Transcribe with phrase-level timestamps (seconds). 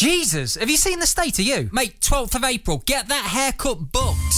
[0.00, 1.68] Jesus, have you seen the state of you?
[1.74, 4.34] Mate, 12th of April, get that haircut booked.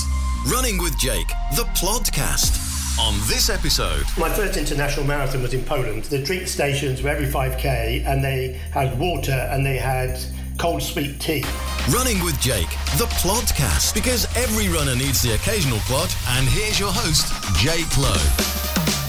[0.49, 2.59] Running with Jake, the podcast.
[2.99, 6.03] On this episode, My first international marathon was in Poland.
[6.07, 10.19] The drink stations were every 5k and they had water and they had
[10.59, 11.45] cold sweet tea.
[11.91, 16.13] Running with Jake, the podcast, Because every runner needs the occasional plod.
[16.31, 17.33] And here's your host,
[17.63, 18.62] Jake Lowe.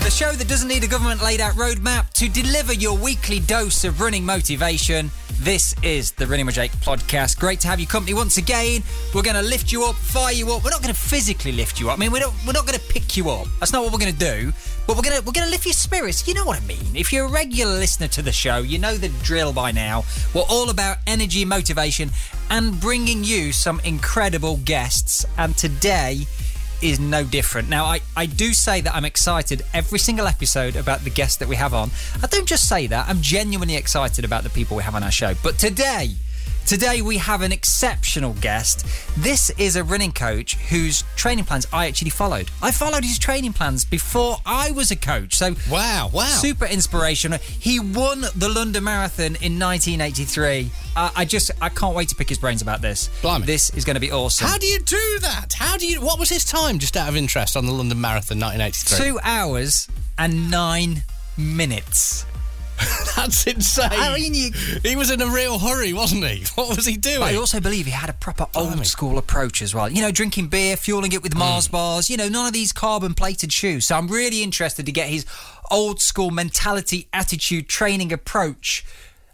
[0.04, 3.86] The show that doesn't need a government laid out roadmap to deliver your weekly dose
[3.86, 5.10] of running motivation.
[5.40, 7.40] This is the Running with Jake podcast.
[7.40, 8.84] Great to have you company once again.
[9.16, 10.66] We're going to lift you up, fire you up.
[10.66, 11.98] We're not going to physically lift you up.
[11.98, 13.48] I mean, we're not, we're not going to pick you up.
[13.62, 14.52] That's not what we're going to do.
[14.86, 16.28] But we're going to we're going to lift your spirits.
[16.28, 16.96] You know what I mean?
[16.96, 20.04] If you're a regular listener to the show, you know the drill by now.
[20.36, 22.12] We're all about energy, motivation,
[22.50, 25.26] and bringing you some incredible guests.
[25.38, 26.26] And today
[26.84, 27.70] is no different.
[27.70, 31.48] Now, I, I do say that I'm excited every single episode about the guests that
[31.48, 31.90] we have on.
[32.22, 35.12] I don't just say that, I'm genuinely excited about the people we have on our
[35.12, 35.34] show.
[35.42, 36.12] But today,
[36.66, 38.86] Today we have an exceptional guest.
[39.18, 42.50] This is a running coach whose training plans I actually followed.
[42.62, 45.36] I followed his training plans before I was a coach.
[45.36, 46.24] So Wow, wow.
[46.24, 47.40] super inspirational.
[47.40, 50.72] He won the London Marathon in 1983.
[50.96, 53.10] Uh, I just I can't wait to pick his brains about this.
[53.22, 53.46] Blimey.
[53.46, 54.48] This is going to be awesome.
[54.48, 55.54] How do you do that?
[55.54, 56.00] How do you?
[56.02, 56.80] What was his time?
[56.80, 59.06] Just out of interest on the London Marathon, 1983.
[59.12, 61.04] Two hours and nine
[61.38, 62.26] minutes.
[63.16, 63.90] That's insane.
[63.92, 64.52] I mean, you-
[64.84, 66.44] he was in a real hurry, wasn't he?
[66.56, 67.20] What was he doing?
[67.20, 69.90] But I also believe he had a proper old school approach as well.
[69.90, 71.72] You know, drinking beer, fueling it with Mars mm.
[71.72, 73.88] bars, you know, none of these carbon plated shoes.
[73.88, 75.26] So I'm really interested to get his
[75.72, 78.86] old school mentality, attitude, training approach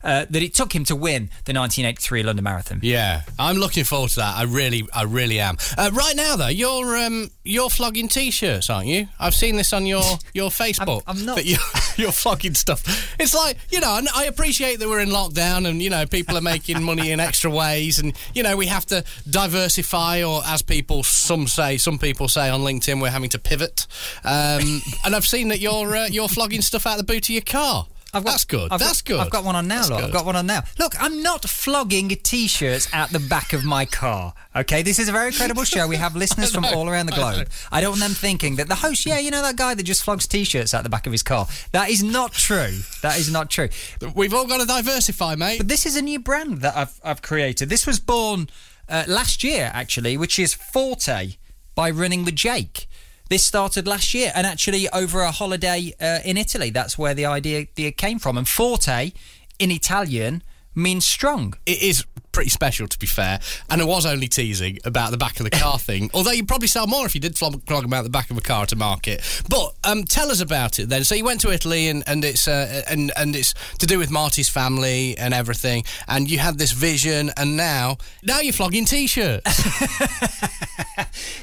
[0.03, 2.80] uh, that it took him to win the 1983 London Marathon.
[2.83, 4.38] yeah, I'm looking forward to that.
[4.38, 5.58] I really, I really am.
[5.78, 9.08] Uh, right now, though, you're um, you're flogging t-shirts, aren't you?
[9.20, 11.03] I've seen this on your your Facebook.
[11.08, 11.38] I'm not.
[11.38, 11.59] That you're,
[11.97, 13.16] you're flogging stuff.
[13.20, 16.42] It's like you know, I appreciate that we're in lockdown, and you know, people are
[16.42, 21.03] making money in extra ways, and you know, we have to diversify, or as people
[21.03, 23.88] some say, some people say on LinkedIn, we're having to pivot.
[24.23, 27.42] Um, and I've seen that you're uh, you're flogging stuff out the boot of your
[27.42, 27.88] car.
[28.14, 28.71] That's good.
[28.71, 29.20] I've That's got, good.
[29.20, 29.87] I've got one on now.
[29.87, 30.64] Look, I've got one on now.
[30.77, 34.33] Look, I'm not flogging t-shirts out the back of my car.
[34.55, 35.87] Okay, this is a very credible show.
[35.87, 37.49] We have listeners from all around the globe.
[37.71, 40.03] I don't want them thinking that the host, yeah, you know that guy that just
[40.03, 41.47] flogs t-shirts out the back of his car.
[41.71, 42.80] That is not true.
[43.02, 43.70] That is not true.
[44.15, 45.58] We've all got to diversify, mate.
[45.59, 47.70] But this is a new brand that I've I've created.
[47.70, 48.49] This was born
[48.87, 51.36] uh, last year, actually, which is Forte
[51.76, 52.87] by Running with Jake.
[53.29, 56.71] This started last year, and actually over a holiday uh, in Italy.
[56.71, 58.37] That's where the idea, came from.
[58.37, 59.11] And Forte,
[59.59, 60.43] in Italian,
[60.75, 61.55] means strong.
[61.65, 63.39] it is pretty special to be fair
[63.71, 66.67] and I was only teasing about the back of the car thing although you'd probably
[66.67, 68.75] sell more if you did flog, flog them out the back of a car to
[68.75, 72.23] market but um, tell us about it then so you went to Italy and, and
[72.23, 76.59] it's uh, and, and it's to do with Marty's family and everything and you had
[76.59, 79.43] this vision and now now you're flogging t-shirts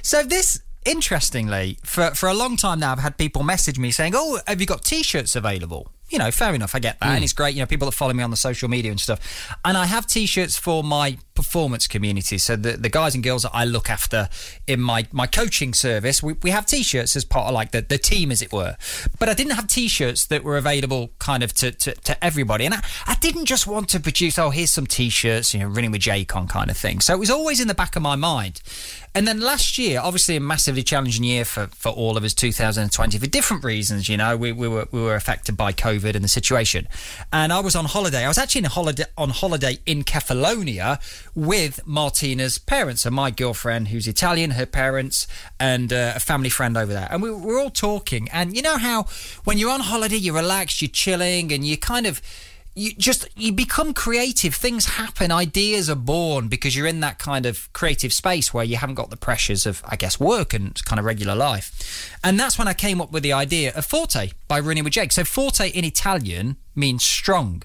[0.07, 4.15] So this, interestingly, for for a long time now, I've had people message me saying,
[4.17, 7.25] "Oh, have you got T-shirts available?" You know, fair enough, I get that, and hmm.
[7.25, 7.55] it's great.
[7.57, 10.07] You know, people that follow me on the social media and stuff, and I have
[10.07, 12.39] T-shirts for my performance community.
[12.39, 14.29] So the the guys and girls that I look after
[14.69, 17.99] in my my coaching service, we, we have T-shirts as part of like the the
[17.99, 18.77] team, as it were.
[19.19, 22.75] But I didn't have T-shirts that were available kind of to to, to everybody, and
[22.75, 26.03] I, I didn't just want to produce, oh, here's some T-shirts, you know, running with
[26.03, 27.01] Jake on kind of thing.
[27.01, 28.63] So it was always in the back of my mind.
[29.17, 33.19] And then last year, obviously a massively challenging year for, for all of us, 2020,
[33.19, 34.11] for different reasons.
[34.11, 36.87] You know, we, we were we were affected by COVID and the situation.
[37.33, 38.27] And I was on holiday.
[38.27, 41.01] I was actually in holiday on holiday in Kefalonia
[41.35, 45.27] with Martina's parents, and my girlfriend, who's Italian, her parents,
[45.59, 47.09] and uh, a family friend over there.
[47.11, 48.29] And we were all talking.
[48.35, 49.07] And you know how
[49.45, 52.21] when you're on holiday, you're relaxed, you're chilling, and you kind of
[52.77, 57.47] you just you become creative things happen ideas are born because you're in that kind
[57.47, 61.01] of creative space where you haven't got the pressures of i guess work and kind
[61.01, 64.61] of regular life and that's when i came up with the idea of forte by
[64.61, 67.63] running with jake so forte in italian means strong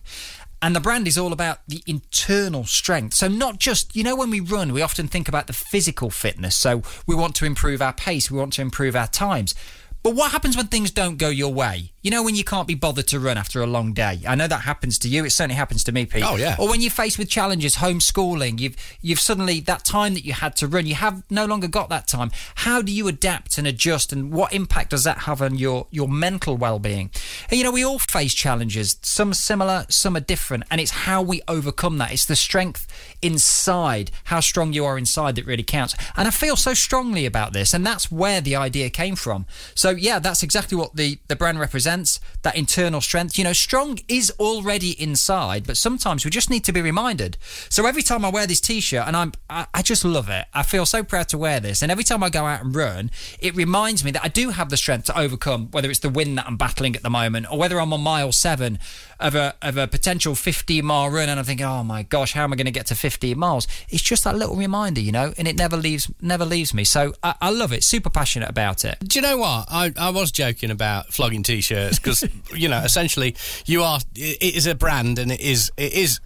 [0.64, 3.16] and the brand is all about the internal strength.
[3.16, 6.56] So, not just, you know, when we run, we often think about the physical fitness.
[6.56, 9.56] So, we want to improve our pace, we want to improve our times.
[10.04, 11.92] But what happens when things don't go your way?
[12.02, 14.22] You know, when you can't be bothered to run after a long day.
[14.28, 15.24] I know that happens to you.
[15.24, 16.24] It certainly happens to me, Pete.
[16.26, 16.56] Oh, yeah.
[16.58, 20.56] Or when you're faced with challenges, homeschooling, you've you've suddenly that time that you had
[20.56, 22.32] to run, you have no longer got that time.
[22.56, 26.08] How do you adapt and adjust, and what impact does that have on your your
[26.08, 27.12] mental well-being?
[27.50, 28.98] And, you know, we all face challenges.
[29.04, 32.12] Some similar, some are different, and it's how we overcome that.
[32.12, 32.88] It's the strength
[33.22, 35.96] inside, how strong you are inside, that really counts.
[36.18, 39.46] And I feel so strongly about this, and that's where the idea came from.
[39.76, 42.22] So So yeah, that's exactly what the the brand represents.
[42.44, 43.38] That internal strength.
[43.38, 47.38] You know, strong is already inside, but sometimes we just need to be reminded.
[47.68, 50.46] So every time I wear this t-shirt, and I'm I, I just love it.
[50.54, 53.12] I feel so proud to wear this, and every time I go out and run,
[53.40, 56.38] it reminds me that I do have the strength to overcome whether it's the wind
[56.38, 58.80] that I'm battling at the moment, or whether I'm on mile seven
[59.22, 62.44] of a of a potential 15 mile run, and I'm thinking, oh my gosh, how
[62.44, 63.68] am I going to get to 15 miles?
[63.90, 66.84] It's just that little reminder, you know, and it never leaves never leaves me.
[66.84, 67.84] So I, I love it.
[67.84, 68.98] Super passionate about it.
[69.04, 69.66] Do you know what?
[69.70, 72.24] I, I was joking about flogging t-shirts because
[72.56, 73.36] you know essentially
[73.66, 76.20] you are it is a brand and it is it is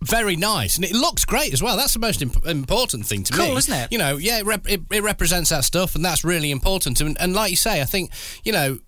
[0.00, 1.76] very nice and it looks great as well.
[1.76, 3.56] That's the most imp- important thing to Cool, me.
[3.58, 3.92] isn't it?
[3.92, 7.00] You know, yeah, it, rep- it, it represents that stuff and that's really important.
[7.00, 8.10] And, and like you say, I think
[8.42, 8.78] you know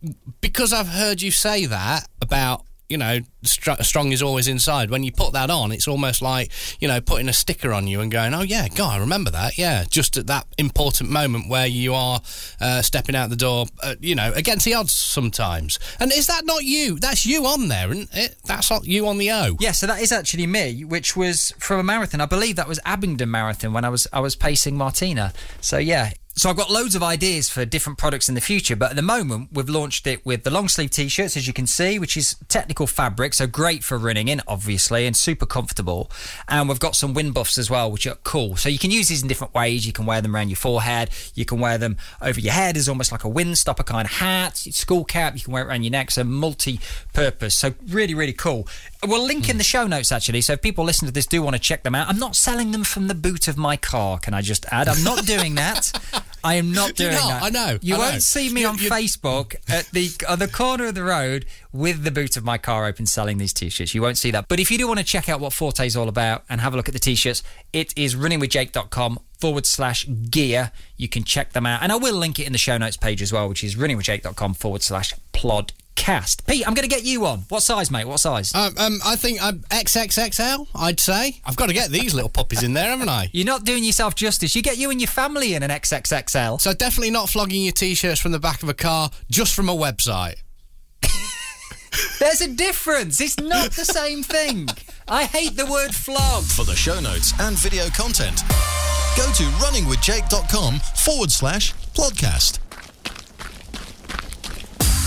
[0.41, 4.91] because I've heard you say that about you know, str- strong is always inside.
[4.91, 6.51] When you put that on, it's almost like,
[6.81, 9.57] you know, putting a sticker on you and going, oh, yeah, God, I remember that.
[9.57, 12.21] Yeah, just at that important moment where you are
[12.61, 15.79] uh, stepping out the door, uh, you know, against the odds sometimes.
[15.99, 16.99] And is that not you?
[16.99, 18.37] That's you on there, isn't it?
[18.45, 19.57] That's not you on the O.
[19.61, 22.21] Yeah, so that is actually me, which was from a marathon.
[22.21, 25.33] I believe that was Abingdon Marathon when I was I was pacing Martina.
[25.61, 26.13] So yeah.
[26.37, 29.03] So I've got loads of ideas for different products in the future, but at the
[29.03, 32.35] moment we've launched it with the long sleeve t-shirts, as you can see, which is
[32.49, 36.11] technical fabric, so great for running in, obviously, and super comfortable.
[36.49, 38.57] And we've got some wind buffs as well, which are cool.
[38.57, 39.87] So you can use these in different ways.
[39.87, 41.11] You can wear them around your forehead.
[41.37, 44.57] You can wear them over your head as almost like a windstopper kind of hat,
[44.57, 45.37] school cap.
[45.37, 46.11] You can wear it around your neck.
[46.11, 47.55] So multi-purpose.
[47.55, 48.67] So really, really cool.
[49.05, 49.67] We'll link in the hmm.
[49.67, 50.41] show notes actually.
[50.41, 52.73] So if people listen to this do want to check them out, I'm not selling
[52.73, 54.19] them from the boot of my car.
[54.19, 54.89] Can I just add?
[54.89, 55.93] I'm not doing that.
[56.45, 57.43] I am not You're doing not, that.
[57.43, 58.19] I know, You I won't know.
[58.21, 62.11] see me on you- Facebook at the on the corner of the road with the
[62.11, 63.95] boot of my car open selling these t-shirts.
[63.95, 64.47] You won't see that.
[64.49, 66.75] But if you do want to check out what Forte is all about and have
[66.75, 67.43] a look at the t-shirts,
[67.73, 70.71] it is runningwithjake.com forward slash gear.
[70.97, 71.83] You can check them out.
[71.83, 74.55] And I will link it in the show notes page as well, which is runningwithjake.com
[74.55, 75.15] forward slash
[75.95, 76.47] plodcast.
[76.47, 77.41] Pete, I'm going to get you on.
[77.49, 78.07] What size, mate?
[78.07, 78.55] What size?
[78.55, 81.41] Um, um, I think I'm XXXL, I'd say.
[81.45, 83.31] I've got to get these little puppies in there, haven't I?
[83.33, 84.55] You're not doing yourself justice.
[84.55, 86.61] You get you and your family in an XXXL.
[86.61, 89.75] So definitely not flogging your t-shirts from the back of a car, just from a
[89.75, 90.37] website.
[92.19, 93.21] There's a difference.
[93.21, 94.69] It's not the same thing.
[95.09, 96.45] I hate the word flog.
[96.45, 98.43] For the show notes and video content,
[99.17, 102.64] go to runningwithjake.com forward slash plodcast.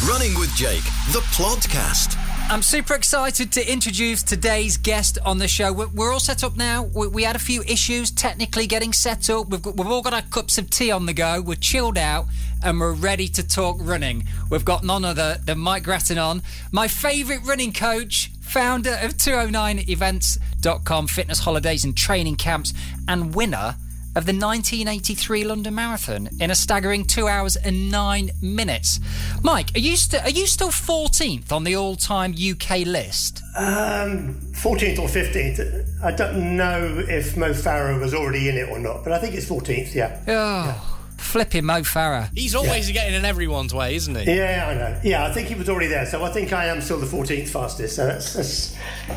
[0.07, 2.15] Running with Jake, the podcast.
[2.49, 5.73] I'm super excited to introduce today's guest on the show.
[5.73, 6.83] We're, all set up now.
[6.83, 9.49] We, we had a few issues technically getting set up.
[9.49, 11.41] We've, got, we've all got our cups of tea on the go.
[11.41, 12.27] We're chilled out
[12.63, 14.23] and we're ready to talk running.
[14.49, 21.07] We've got none other than Mike Gratton on, my favourite running coach, founder of 209events.com,
[21.07, 22.73] fitness holidays and training camps,
[23.09, 23.75] and winner
[24.17, 28.99] of the 1983 London Marathon in a staggering two hours and nine minutes.
[29.43, 33.43] Mike, are you still are you still 14th on the all-time UK list?
[33.55, 36.03] Um, 14th or 15th.
[36.03, 39.35] I don't know if Mo Farah was already in it or not, but I think
[39.35, 40.19] it's 14th, yeah.
[40.27, 42.29] Oh, flipping Mo Farah.
[42.35, 44.35] He's always getting in everyone's way, isn't he?
[44.35, 44.99] Yeah, I know.
[45.03, 46.05] Yeah, I think he was already there.
[46.05, 47.95] So I think I am still the 14th fastest.
[47.95, 48.75] So that's, that's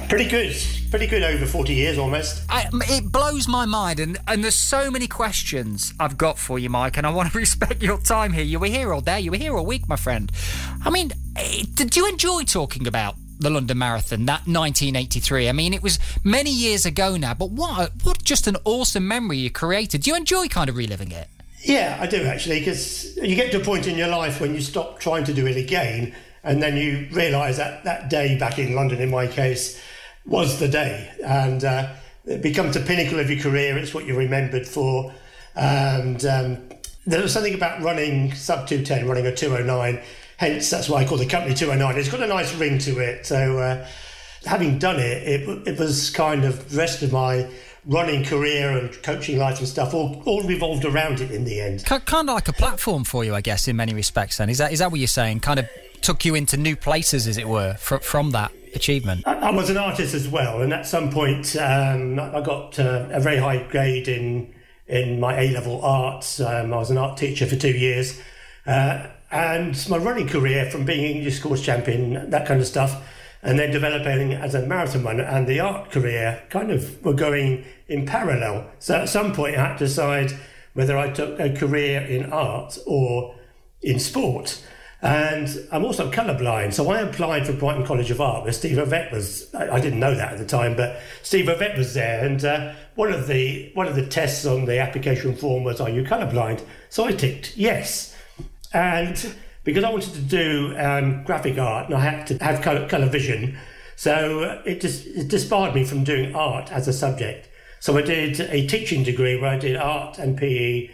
[0.09, 0.57] pretty good.
[0.91, 2.43] Pretty good over 40 years almost.
[2.49, 6.69] I, it blows my mind, and, and there's so many questions I've got for you,
[6.69, 8.45] Mike, and I want to respect your time here.
[8.45, 10.33] You were here all day, you were here all week, my friend.
[10.85, 15.49] I mean, eh, did you enjoy talking about the London Marathon, that 1983?
[15.49, 19.07] I mean, it was many years ago now, but what a, what just an awesome
[19.07, 20.03] memory you created.
[20.03, 21.29] Do you enjoy kind of reliving it?
[21.63, 24.63] Yeah, I do actually, because you get to a point in your life when you
[24.63, 28.75] stop trying to do it again, and then you realise that that day back in
[28.75, 29.81] London, in my case,
[30.25, 31.93] was the day, and uh,
[32.25, 33.77] it becomes the pinnacle of your career.
[33.77, 35.13] It's what you're remembered for,
[35.55, 36.59] and um,
[37.07, 40.03] there was something about running sub 210, running a 209.
[40.39, 41.99] Hence, that's why I call the company 209.
[41.99, 43.27] It's got a nice ring to it.
[43.27, 43.87] So, uh,
[44.47, 47.51] having done it, it, it was kind of the rest of my
[47.87, 51.85] running career and coaching life and stuff all, all revolved around it in the end.
[51.85, 54.37] Kind of like a platform for you, I guess, in many respects.
[54.39, 55.41] Then is that is that what you're saying?
[55.41, 55.69] Kind of
[56.01, 59.27] took you into new places, as it were, fr- from that achievement.
[59.27, 63.09] I, I was an artist as well, and at some point um, I got uh,
[63.11, 64.55] a very high grade in
[64.87, 66.41] in my A level arts.
[66.41, 68.21] Um, I was an art teacher for two years,
[68.67, 73.03] uh, and my running career from being English course champion, that kind of stuff,
[73.43, 77.65] and then developing as a marathon runner and the art career kind of were going
[77.89, 78.71] in parallel.
[78.79, 80.33] So at some point I had to decide
[80.75, 83.35] whether I took a career in art or
[83.83, 84.63] in sport.
[85.03, 89.11] And I'm also colourblind, so I applied for Brighton College of Art, where Steve Ovett
[89.11, 89.53] was.
[89.55, 93.11] I, didn't know that at the time, but Steve Ovett was there, and uh, one
[93.11, 97.07] of the one of the tests on the application form was, "Are you colourblind?" So
[97.07, 98.15] I ticked yes,
[98.75, 99.35] and
[99.71, 103.09] because I wanted to do um, graphic art and I had to have colour, colour
[103.09, 103.57] vision.
[103.97, 107.49] So it just it disbarred me from doing art as a subject.
[107.81, 110.91] So I did a teaching degree where I did art and PE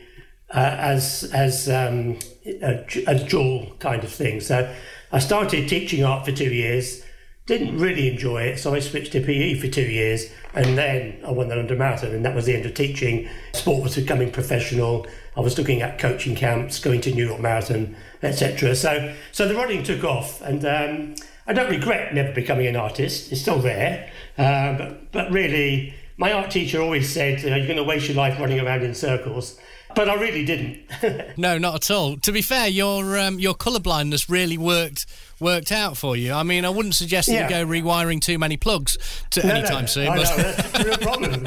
[0.50, 4.40] uh, as as um, a, a dual kind of thing.
[4.40, 4.72] So
[5.12, 7.02] I started teaching art for two years,
[7.46, 11.30] didn't really enjoy it, so I switched to PE for two years, and then I
[11.30, 13.28] won the London Marathon, and that was the end of teaching.
[13.52, 15.06] Sport was becoming professional.
[15.36, 18.74] I was looking at coaching camps, going to New York Marathon, etc.
[18.74, 20.64] So so the running took off, and.
[20.64, 21.14] Um,
[21.48, 23.30] I don't regret never becoming an artist.
[23.30, 27.66] It's still there, uh, but but really, my art teacher always said, you know, "You're
[27.66, 29.56] going to waste your life running around in circles."
[29.96, 30.78] But I really didn't.
[31.38, 32.18] no, not at all.
[32.18, 35.06] To be fair, your um, your colour blindness really worked
[35.40, 36.34] worked out for you.
[36.34, 37.44] I mean, I wouldn't suggest yeah.
[37.44, 38.98] you go rewiring too many plugs
[39.30, 40.08] to no, any time no, soon.
[40.08, 41.46] I know, that's a real problem.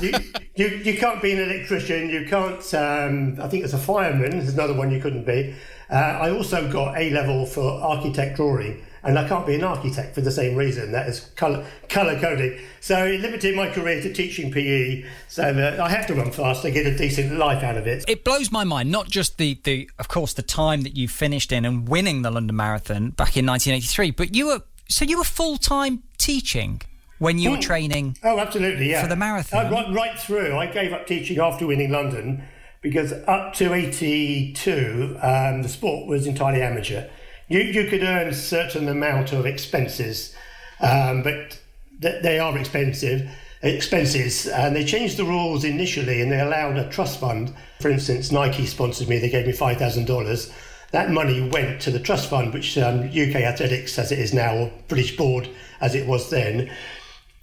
[0.02, 0.12] you,
[0.54, 2.08] you, you, can't be an electrician.
[2.08, 2.72] You can't.
[2.72, 5.56] Um, I think as a fireman, there's another one you couldn't be.
[5.90, 10.14] Uh, I also got A level for architect drawing and I can't be an architect
[10.14, 10.92] for the same reason.
[10.92, 12.58] That is color color coding.
[12.80, 15.04] So it limited my career to teaching PE.
[15.28, 18.04] So uh, I have to run fast to get a decent life out of it.
[18.08, 18.90] It blows my mind.
[18.90, 22.30] Not just the the of course the time that you finished in and winning the
[22.30, 26.80] London Marathon back in 1983, but you were so you were full time teaching
[27.18, 27.62] when you were hmm.
[27.62, 28.16] training.
[28.22, 29.02] Oh, absolutely, yeah.
[29.02, 30.56] For the marathon, uh, right, right through.
[30.56, 32.44] I gave up teaching after winning London
[32.80, 37.08] because up to 82, um, the sport was entirely amateur
[37.48, 40.34] you, you could earn a certain amount of expenses,
[40.80, 41.58] um, but
[42.00, 43.28] th- they are expensive
[43.60, 47.52] expenses and they changed the rules initially and they allowed a trust fund.
[47.80, 50.52] For instance nike sponsored me they gave me $5000
[50.92, 54.56] that money went to the trust fund which um, uk athletics as it is now
[54.56, 55.50] or british board
[55.80, 56.70] as it was then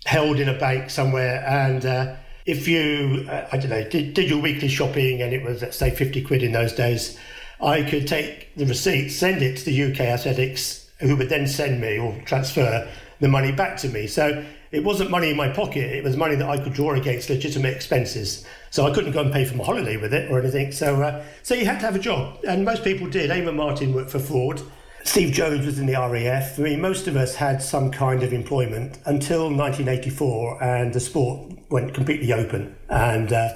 [0.06, 1.44] held in a bank somewhere.
[1.46, 5.44] And uh, if you uh, i don't know did, did your weekly shopping and it
[5.44, 7.18] was let's say 50 quid in those days
[7.62, 11.82] I could take the receipt, send it to the UK Athletics, who would then send
[11.82, 12.88] me or transfer
[13.20, 14.08] the money back to me.
[14.08, 17.30] So it wasn't money in my pocket, it was money that I could draw against
[17.30, 18.46] legitimate expenses.
[18.72, 20.72] So I couldn't go and pay for my holiday with it or anything.
[20.72, 23.30] So, uh, so you had to have a job, and most people did.
[23.30, 24.62] Eamonn Martin worked for Ford.
[25.06, 26.60] Steve Jones was in the RAF.
[26.60, 31.54] I mean, most of us had some kind of employment until 1984, and the sport
[31.70, 32.76] went completely open.
[32.90, 33.50] And uh,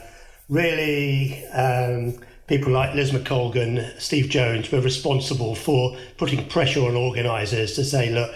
[0.48, 7.76] really, um, people like Liz McColgan, Steve Jones were responsible for putting pressure on organisers
[7.76, 8.34] to say, look,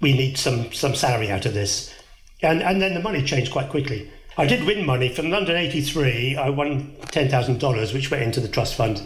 [0.00, 1.94] we need some some salary out of this.
[2.42, 4.10] And and then the money changed quite quickly.
[4.36, 6.36] I did win money from London 83.
[6.36, 9.00] I won $10,000, which went into the trust fund.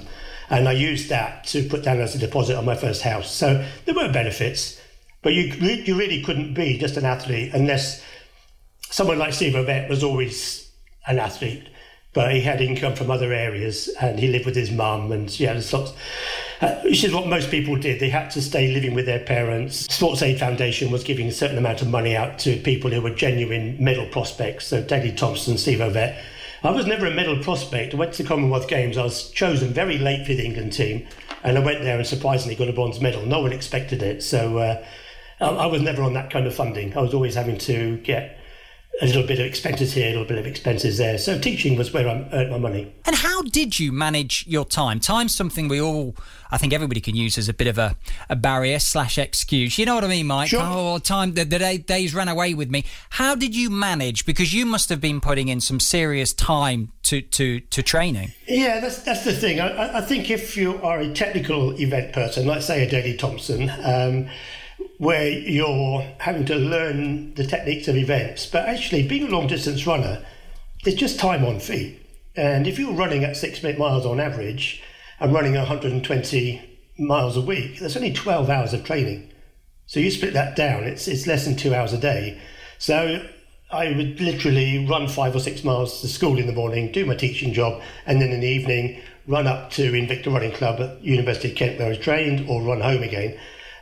[0.49, 3.31] And I used that to put down as a deposit on my first house.
[3.31, 4.81] So there were benefits,
[5.21, 8.03] but you, you really couldn't be just an athlete unless
[8.89, 10.71] someone like Steve Ovett was always
[11.07, 11.69] an athlete
[12.15, 15.53] but he had income from other areas and he lived with his mum and yeah,
[15.73, 15.93] lots,
[16.61, 18.01] uh, which is what most people did.
[18.01, 19.93] They had to stay living with their parents.
[19.93, 23.11] Sports Aid Foundation was giving a certain amount of money out to people who were
[23.11, 24.67] genuine medal prospects.
[24.67, 26.19] So Daley Thompson, Steve Ovett.
[26.65, 27.95] I was never a medal prospect.
[27.95, 28.99] I went to the Commonwealth Games.
[28.99, 31.07] I was chosen very late for the England team,
[31.45, 33.25] and I went there and surprisingly got a bronze medal.
[33.25, 34.85] No one expected it, so uh,
[35.41, 36.97] I was never on that kind of funding.
[36.97, 38.38] I was always having to get
[39.01, 41.19] a little bit of expenses here, a little bit of expenses there.
[41.19, 42.93] So teaching was where I earned my money.
[43.05, 44.99] And how did you manage your time?
[44.99, 46.17] Time's something we all,
[46.51, 47.95] I think everybody can use as a bit of a,
[48.29, 49.79] a barrier slash excuse.
[49.79, 50.49] You know what I mean, Mike?
[50.49, 50.63] Sure.
[50.63, 52.85] Oh, time, the, the day, days ran away with me.
[53.11, 54.27] How did you manage?
[54.27, 58.33] Because you must have been putting in some serious time to, to, to training.
[58.49, 59.61] Yeah, that's, that's the thing.
[59.61, 63.71] I, I think if you are a technical event person, like say a Daley Thompson,
[63.85, 64.29] um,
[64.99, 68.47] where you're having to learn the techniques of events.
[68.47, 70.25] But actually, being a long distance runner,
[70.85, 72.01] it's just time on feet.
[72.37, 74.83] And if you're running at six minute miles on average
[75.21, 76.63] and running 120
[76.99, 79.31] miles a week, there's only 12 hours of training.
[79.87, 82.41] So you split that down, it's, it's less than two hours a day.
[82.79, 83.27] So
[83.71, 87.15] I would literally run five or six miles to school in the morning, do my
[87.15, 91.51] teaching job, and then in the evening run up to Invicta Running Club at University
[91.51, 93.39] of Kent where I was trained or run home again.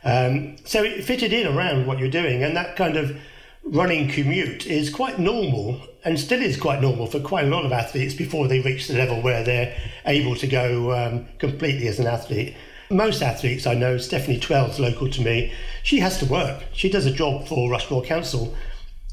[0.07, 3.19] Um, so it fitted in around what you're doing, and that kind of
[3.65, 7.73] running commute is quite normal and still is quite normal for quite a lot of
[7.73, 12.07] athletes before they reach the level where they're able to go um, completely as an
[12.07, 12.55] athlete.
[12.89, 15.51] Most athletes I know, Stephanie Twell's local to me,
[15.83, 16.63] she has to work.
[16.71, 18.55] She does a job for Rushmoor Council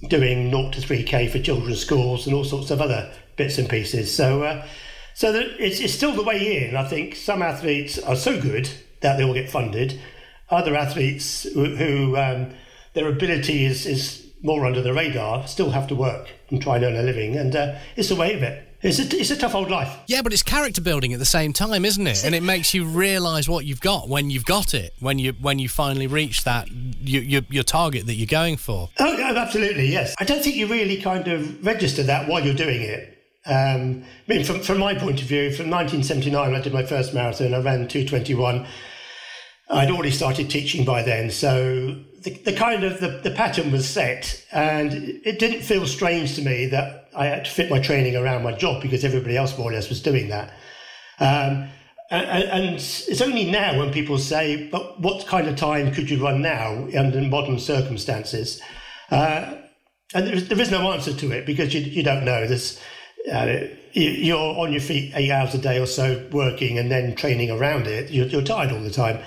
[0.08, 4.14] doing 0 to 3K for children's schools and all sorts of other bits and pieces.
[4.14, 4.64] So, uh,
[5.14, 6.76] so it's, it's still the way in.
[6.76, 8.70] I think some athletes are so good
[9.00, 10.00] that they will get funded
[10.50, 12.52] other athletes who, who um,
[12.94, 16.84] their ability is, is more under the radar, still have to work and try and
[16.84, 18.68] earn a living, and uh, it's a way of it.
[18.82, 19.96] It's a, it's a tough old life.
[20.08, 22.22] Yeah, but it's character building at the same time, isn't it?
[22.22, 25.58] And it makes you realise what you've got when you've got it, when you when
[25.58, 28.90] you finally reach that your, your, your target that you're going for.
[28.98, 30.14] Oh, absolutely, yes.
[30.20, 33.10] I don't think you really kind of register that while you're doing it.
[33.46, 37.14] Um, I mean, from, from my point of view, from 1979, I did my first
[37.14, 37.54] marathon.
[37.54, 38.66] I ran 221.
[39.74, 43.88] I'd already started teaching by then, so the, the kind of the, the pattern was
[43.88, 48.16] set, and it didn't feel strange to me that I had to fit my training
[48.16, 50.50] around my job because everybody else more or less was doing that.
[51.18, 51.68] Um,
[52.10, 56.22] and, and, it's only now when people say, "But what kind of time could you
[56.22, 58.60] run now under modern circumstances?"
[59.10, 59.54] Uh,
[60.14, 62.46] and there is, there is, no answer to it because you, you don't know.
[62.46, 62.80] There's
[63.32, 67.50] uh, you're on your feet eight hours a day or so working and then training
[67.50, 68.10] around it.
[68.10, 69.18] You're, you're tired all the time.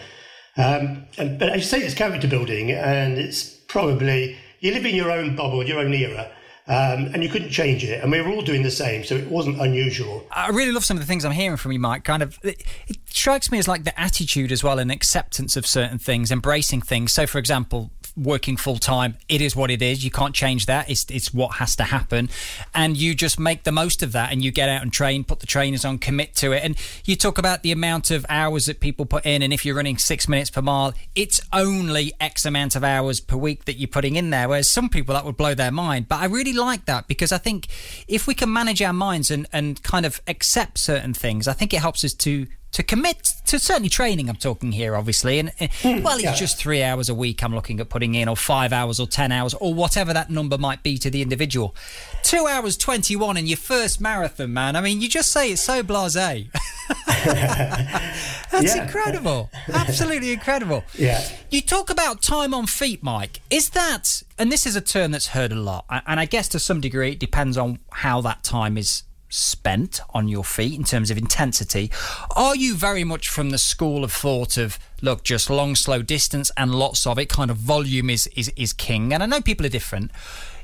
[0.58, 4.96] Um, and, but as you say, it's character building, and it's probably you live in
[4.96, 6.32] your own bubble, your own era.
[6.70, 8.04] Um, and you couldn't change it.
[8.04, 10.28] And we were all doing the same, so it wasn't unusual.
[10.32, 12.04] I really love some of the things I'm hearing from you, Mike.
[12.04, 15.66] Kind of, it, it strikes me as like the attitude as well and acceptance of
[15.66, 17.14] certain things, embracing things.
[17.14, 19.18] So, for example, working full time.
[19.30, 20.04] It is what it is.
[20.04, 20.90] You can't change that.
[20.90, 22.30] It's it's what has to happen,
[22.74, 24.32] and you just make the most of that.
[24.32, 26.64] And you get out and train, put the trainers on, commit to it.
[26.64, 29.76] And you talk about the amount of hours that people put in, and if you're
[29.76, 33.88] running six minutes per mile, it's only X amount of hours per week that you're
[33.88, 34.50] putting in there.
[34.50, 36.08] Whereas some people that would blow their mind.
[36.08, 37.68] But I really like that because I think
[38.08, 41.74] if we can manage our minds and and kind of accept certain things, I think
[41.74, 44.30] it helps us to to commit to certainly training.
[44.30, 46.36] I'm talking here, obviously, and mm, well, it's yeah.
[46.36, 47.44] just three hours a week.
[47.44, 50.58] I'm looking at putting in, or five hours, or ten hours, or whatever that number
[50.58, 51.76] might be to the individual.
[52.24, 54.76] Two hours twenty-one in your first marathon, man.
[54.76, 56.50] I mean, you just say it's so blasé.
[57.26, 58.84] That's yeah.
[58.84, 59.50] incredible.
[59.74, 60.84] Absolutely incredible.
[60.94, 61.28] Yeah.
[61.50, 63.42] You talk about time on feet, Mike.
[63.50, 66.60] Is that, and this is a term that's heard a lot, and I guess to
[66.60, 71.12] some degree it depends on how that time is spent on your feet in terms
[71.12, 71.92] of intensity.
[72.36, 76.52] Are you very much from the school of thought of look, just long, slow distance
[76.58, 79.14] and lots of it, kind of volume is is, is king?
[79.14, 80.12] And I know people are different.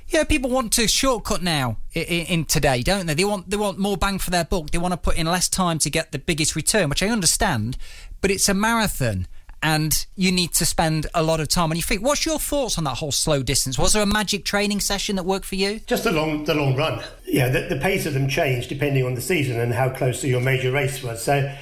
[0.08, 3.14] Yeah, people want to shortcut now in, in, today, don't they?
[3.14, 4.72] They want they want more bang for their buck.
[4.72, 7.78] They want to put in less time to get the biggest return, which I understand.
[8.22, 9.28] But it's a marathon,
[9.64, 12.02] and you need to spend a lot of time on your feet.
[12.02, 13.80] What's your thoughts on that whole slow distance?
[13.80, 15.80] Was there a magic training session that worked for you?
[15.88, 17.02] Just the long, the long run.
[17.26, 20.28] Yeah, the, the pace of them changed depending on the season and how close to
[20.28, 21.24] your major race was.
[21.24, 21.56] So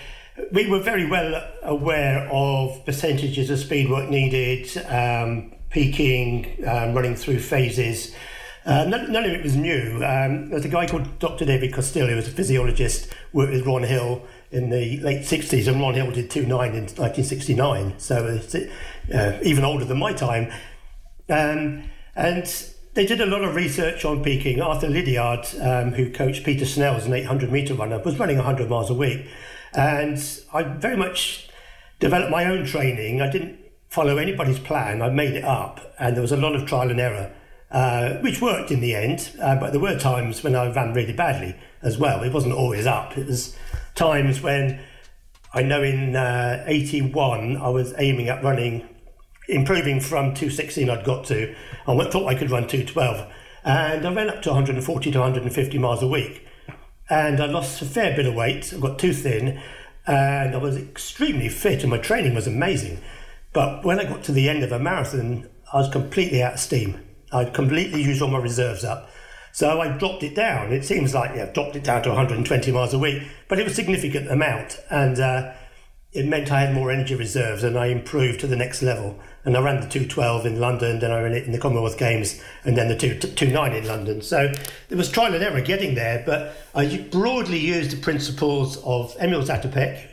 [0.52, 7.16] we were very well aware of percentages of speed work needed, um, peaking, um, running
[7.16, 8.16] through phases.
[8.66, 10.04] Uh, none, none, of it was new.
[10.04, 11.46] Um, there's a guy called Dr.
[11.46, 15.80] David Costill, who was a physiologist, worked with Ron Hill in the late 60s, and
[15.80, 20.52] Ron Hill did 2.9 in 1969, so it's uh, even older than my time.
[21.30, 21.86] Um,
[22.16, 24.62] and they did a lot of research on peaking.
[24.62, 28.70] Arthur Lydiard, um, who coached Peter Snell as an 800 metre runner, was running 100
[28.70, 29.26] miles a week.
[29.74, 30.22] And
[30.54, 31.50] I very much
[32.00, 33.22] developed my own training.
[33.22, 36.66] I didn't follow anybody's plan, I made it up, and there was a lot of
[36.66, 37.34] trial and error.
[37.72, 41.14] Uh, which worked in the end, uh, but there were times when I ran really
[41.14, 42.22] badly as well.
[42.22, 43.18] It wasn't always up.
[43.18, 43.56] It was
[44.02, 44.80] times when
[45.54, 48.90] I know in uh, 81 I was aiming at running,
[49.48, 51.56] improving from 216 I'd got to.
[51.88, 53.32] I thought I could run 212.
[53.64, 56.48] And I ran up to 140 to 150 miles a week.
[57.12, 58.74] And I lost a fair bit of weight.
[58.76, 59.62] I got too thin.
[60.08, 63.00] And I was extremely fit, and my training was amazing.
[63.54, 66.60] But when I got to the end of a marathon, I was completely out of
[66.60, 67.00] steam.
[67.32, 69.12] I'd completely used all my reserves up.
[69.54, 70.72] So I dropped it down.
[70.72, 73.74] It seems like yeah, dropped it down to 120 miles a week, but it was
[73.74, 75.54] a significant amount, and uh,
[76.14, 79.18] it meant I had more energy reserves, and I improved to the next level.
[79.44, 82.42] And I ran the 212 in London, then I ran it in the Commonwealth Games,
[82.64, 84.22] and then the 229 in London.
[84.22, 84.54] So
[84.90, 89.42] there was trial and error getting there, but I broadly used the principles of Emil
[89.42, 90.08] Zatopek,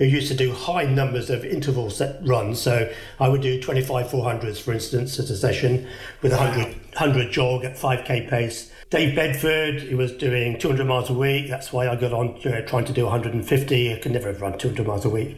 [0.00, 2.58] who used to do high numbers of interval set runs.
[2.58, 5.86] So I would do 25 400s, for instance, at a session
[6.22, 8.72] with a 100, 100 jog at 5k pace.
[8.88, 11.50] Dave Bedford, he was doing 200 miles a week.
[11.50, 13.92] That's why I got on, you know, trying to do 150.
[13.92, 15.36] I could never have run 200 miles a week.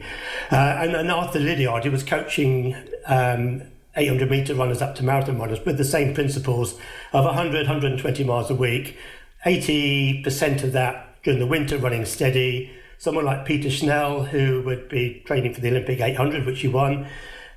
[0.53, 3.63] Uh, and, and Arthur Lydiard, he was coaching um,
[3.97, 6.75] 800 meter runners up to marathon runners with the same principles
[7.13, 8.97] of 100, 120 miles a week.
[9.45, 12.71] 80% of that during the winter running steady,
[13.03, 17.09] someone like Peter Snell, who would be training for the Olympic 800, which he won,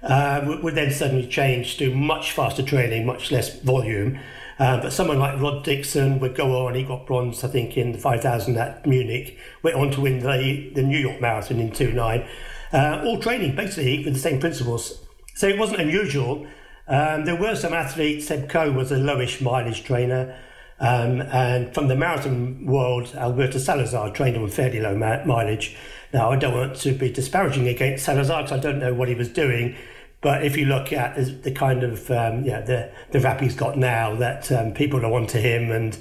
[0.01, 4.17] uh, would then suddenly change to much faster training, much less volume.
[4.57, 6.73] Uh, but someone like Rod Dixon would go on.
[6.73, 9.37] He got bronze, I think, in the 5,000 at Munich.
[9.61, 12.27] Went on to win the, the New York Marathon in 2.9.
[12.73, 14.99] Uh, all training basically with the same principles.
[15.35, 16.47] So it wasn't unusual
[16.87, 18.27] Um, there were some athletes.
[18.27, 20.35] Seb Coe was a lowish mileage trainer.
[20.79, 25.75] Um, and from the marathon world, Alberto Salazar trained on fairly low ma- mileage.
[26.13, 29.15] Now, I don't want to be disparaging against Salazar because I don't know what he
[29.15, 29.75] was doing.
[30.21, 33.77] But if you look at the kind of um, yeah the the rap he's got
[33.77, 35.97] now, that um, people are onto him, and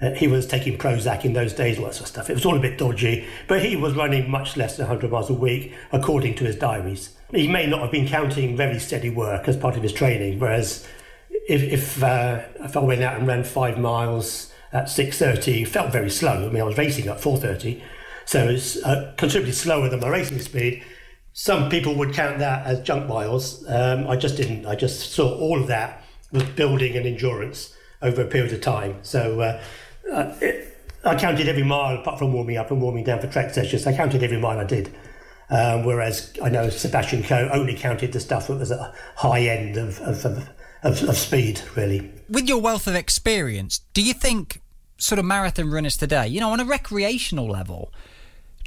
[0.00, 2.30] uh, he was taking Prozac in those days, all that sort of stuff.
[2.30, 5.30] It was all a bit dodgy, but he was running much less than 100 miles
[5.30, 7.10] a week, according to his diaries.
[7.32, 10.86] He may not have been counting very steady work as part of his training, whereas
[11.48, 16.10] if if, uh, if I went out and ran five miles at 6:30, felt very
[16.10, 16.46] slow.
[16.46, 17.82] I mean, I was racing at 4:30,
[18.24, 20.82] so it's uh, considerably slower than my racing speed
[21.38, 23.62] some people would count that as junk miles.
[23.68, 24.64] Um, I just didn't.
[24.64, 29.00] I just saw all of that was building an endurance over a period of time.
[29.02, 29.62] So uh,
[30.10, 33.52] uh, it, I counted every mile apart from warming up and warming down for track
[33.52, 33.86] sessions.
[33.86, 34.94] I counted every mile I did.
[35.50, 39.76] Um, whereas I know Sebastian Coe only counted the stuff that was at high end
[39.76, 40.48] of, of, of,
[40.86, 42.10] of speed, really.
[42.28, 44.60] With your wealth of experience, do you think
[44.98, 47.92] sort of marathon runners today, you know, on a recreational level,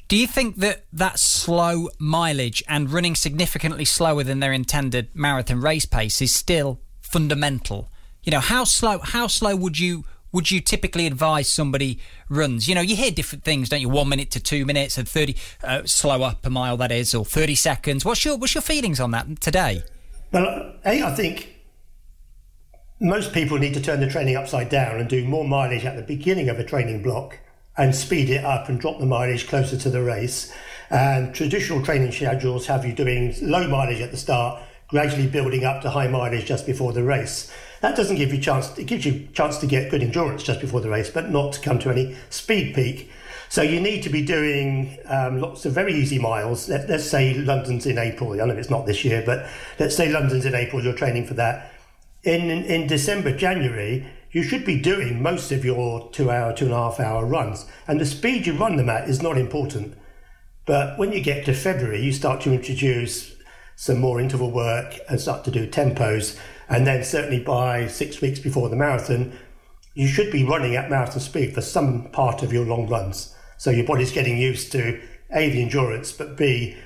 [0.08, 5.62] do you think that that slow mileage and running significantly slower than their intended marathon
[5.62, 7.90] race pace is still fundamental?
[8.24, 12.68] You know, how slow how slow would you would you typically advise somebody runs?
[12.68, 13.90] You know, you hear different things, don't you?
[13.90, 17.56] One minute to two minutes, and thirty uh, slower per mile that is, or thirty
[17.56, 18.04] seconds.
[18.04, 19.84] What's your what's your feelings on that today?
[20.32, 21.59] Well, a I think
[23.00, 26.02] most people need to turn the training upside down and do more mileage at the
[26.02, 27.40] beginning of a training block
[27.78, 30.54] and speed it up and drop the mileage closer to the race.
[30.90, 35.82] And traditional training schedules have you doing low mileage at the start, gradually building up
[35.84, 37.54] to high mileage just before the race.
[37.80, 38.78] That doesn't give you chance.
[38.78, 41.62] It gives you chance to get good endurance just before the race, but not to
[41.62, 43.10] come to any speed peak.
[43.48, 46.68] So you need to be doing um, lots of very easy miles.
[46.68, 48.34] Let, us say London's in April.
[48.34, 49.48] I know it's not this year, but
[49.80, 50.84] let's say London's in April.
[50.84, 51.72] You're training for that.
[52.24, 56.74] In in, December, January, you should be doing most of your two hour, two and
[56.74, 57.66] a half hour runs.
[57.88, 59.98] And the speed you run them at is not important.
[60.66, 63.36] But when you get to February, you start to introduce
[63.76, 66.38] some more interval work and start to do tempos.
[66.68, 69.38] And then, certainly by six weeks before the marathon,
[69.94, 73.34] you should be running at marathon speed for some part of your long runs.
[73.58, 75.02] So your body's getting used to
[75.32, 76.78] A, the endurance, but B,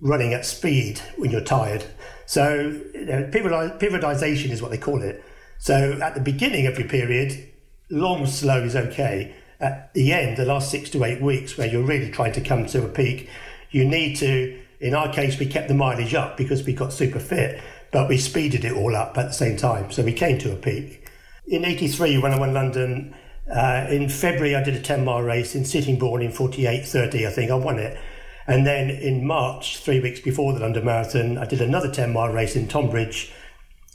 [0.00, 1.84] running at speed when you're tired.
[2.30, 5.20] So, you know, periodization is what they call it.
[5.58, 7.50] So at the beginning of your period,
[7.90, 9.34] long, slow is okay.
[9.58, 12.66] At the end, the last six to eight weeks, where you're really trying to come
[12.66, 13.28] to a peak,
[13.72, 17.18] you need to, in our case, we kept the mileage up because we got super
[17.18, 19.90] fit, but we speeded it all up at the same time.
[19.90, 21.08] So we came to a peak.
[21.48, 23.12] In 83, when I won London,
[23.52, 27.50] uh, in February, I did a 10 mile race in Sittingbourne in 48.30, I think.
[27.50, 27.98] I won it.
[28.46, 32.32] And then in March, three weeks before the London Marathon, I did another 10 mile
[32.32, 33.32] race in Tonbridge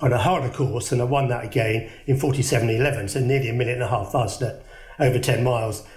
[0.01, 3.75] on a harder course, and I won that again in 47.11, so nearly a minute
[3.75, 4.61] and a half faster,
[4.99, 5.87] over 10 miles.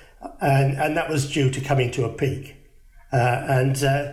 [0.41, 2.57] And, and that was due to coming to a peak.
[3.13, 4.13] Uh, and uh,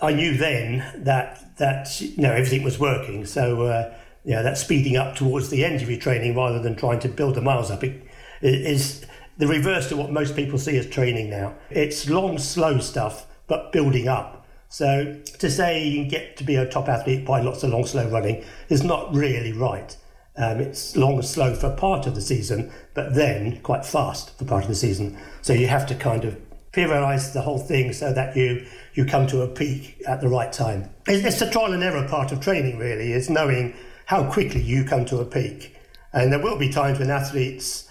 [0.00, 3.24] I knew then that, that you know, everything was working.
[3.26, 7.08] So, uh, that speeding up towards the end of your training rather than trying to
[7.08, 8.06] build the miles up it,
[8.40, 9.04] it is
[9.42, 11.52] the reverse to what most people see as training now.
[11.68, 14.46] It's long, slow stuff, but building up.
[14.68, 17.84] So to say you can get to be a top athlete by lots of long,
[17.84, 19.96] slow running is not really right.
[20.36, 24.44] Um, it's long and slow for part of the season, but then quite fast for
[24.44, 25.18] part of the season.
[25.40, 26.40] So you have to kind of
[26.72, 30.52] periodize the whole thing so that you you come to a peak at the right
[30.52, 30.88] time.
[31.08, 33.74] It's, it's trial and error part of training, really, It's knowing
[34.06, 35.74] how quickly you come to a peak.
[36.12, 37.88] And there will be times when athletes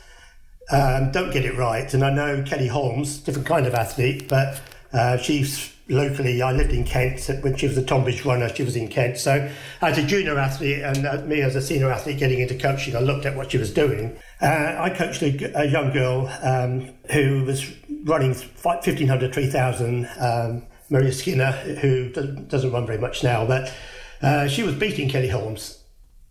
[0.71, 1.93] um, don't get it right.
[1.93, 4.61] And I know Kelly Holmes, different kind of athlete, but
[4.93, 6.41] uh, she's locally.
[6.41, 8.49] I lived in Kent when she was a Tonbridge runner.
[8.49, 9.17] She was in Kent.
[9.17, 12.95] So as a junior athlete and uh, me as a senior athlete getting into coaching,
[12.95, 14.17] I looked at what she was doing.
[14.41, 17.69] Uh, I coached a, a young girl um, who was
[18.03, 20.09] running 1500, 3000.
[20.19, 23.73] Um, Maria Skinner, who doesn't run very much now, but
[24.21, 25.81] uh, she was beating Kelly Holmes.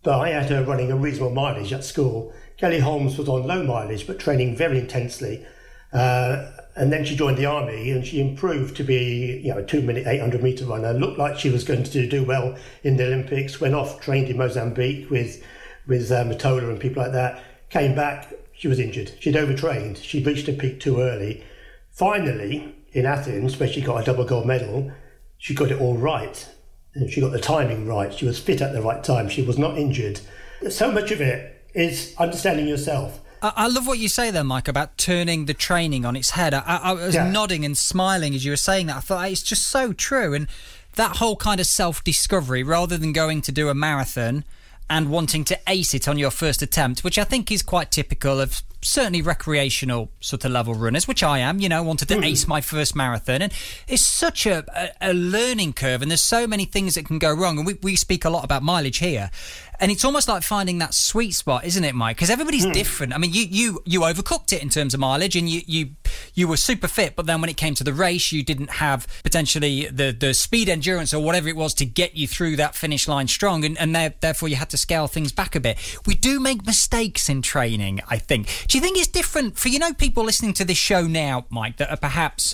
[0.03, 2.31] But I had her running a reasonable mileage at school.
[2.61, 5.43] Kelly Holmes was on low mileage, but training very intensely.
[5.91, 9.65] Uh, and then she joined the army and she improved to be you know a
[9.65, 10.93] two minute 800 meter runner.
[10.93, 14.37] Looked like she was going to do well in the olympics went off trained in
[14.37, 15.43] mozambique with
[15.87, 17.43] with uh, Mutola and people like that.
[17.71, 19.11] Came back she was injured.
[19.19, 19.97] She'd overtrained.
[19.97, 21.43] She reached a peak too early.
[21.89, 24.91] Finally in athens where she got a double gold medal
[25.39, 26.47] she got it all right.
[26.93, 28.13] And she got the timing right.
[28.13, 29.29] She was fit at the right time.
[29.29, 30.21] She was not injured.
[30.69, 34.99] So much of it is understanding yourself I, love what you say there, Mike, about
[34.99, 36.53] turning the training on its head.
[36.53, 37.29] I, I was yeah.
[37.29, 38.97] nodding and smiling as you were saying that.
[38.97, 40.35] I thought it's just so true.
[40.35, 40.47] And
[40.93, 44.43] that whole kind of self discovery, rather than going to do a marathon
[44.91, 48.39] and wanting to ace it on your first attempt, which I think is quite typical
[48.39, 52.23] of certainly recreational sort of level runners, which I am, you know, wanted to hmm.
[52.23, 53.41] ace my first marathon.
[53.41, 53.53] And
[53.87, 57.31] it's such a, a, a, learning curve, and there's so many things that can go
[57.33, 57.57] wrong.
[57.57, 59.31] And we, we speak a lot about mileage here.
[59.81, 62.15] And it's almost like finding that sweet spot, isn't it, Mike?
[62.15, 62.71] Because everybody's mm.
[62.73, 63.13] different.
[63.13, 65.89] I mean, you, you you overcooked it in terms of mileage, and you, you
[66.35, 69.07] you were super fit, but then when it came to the race, you didn't have
[69.23, 73.07] potentially the the speed endurance or whatever it was to get you through that finish
[73.07, 75.79] line strong, and, and there, therefore you had to scale things back a bit.
[76.05, 78.65] We do make mistakes in training, I think.
[78.67, 81.77] Do you think it's different for you know people listening to this show now, Mike,
[81.77, 82.53] that are perhaps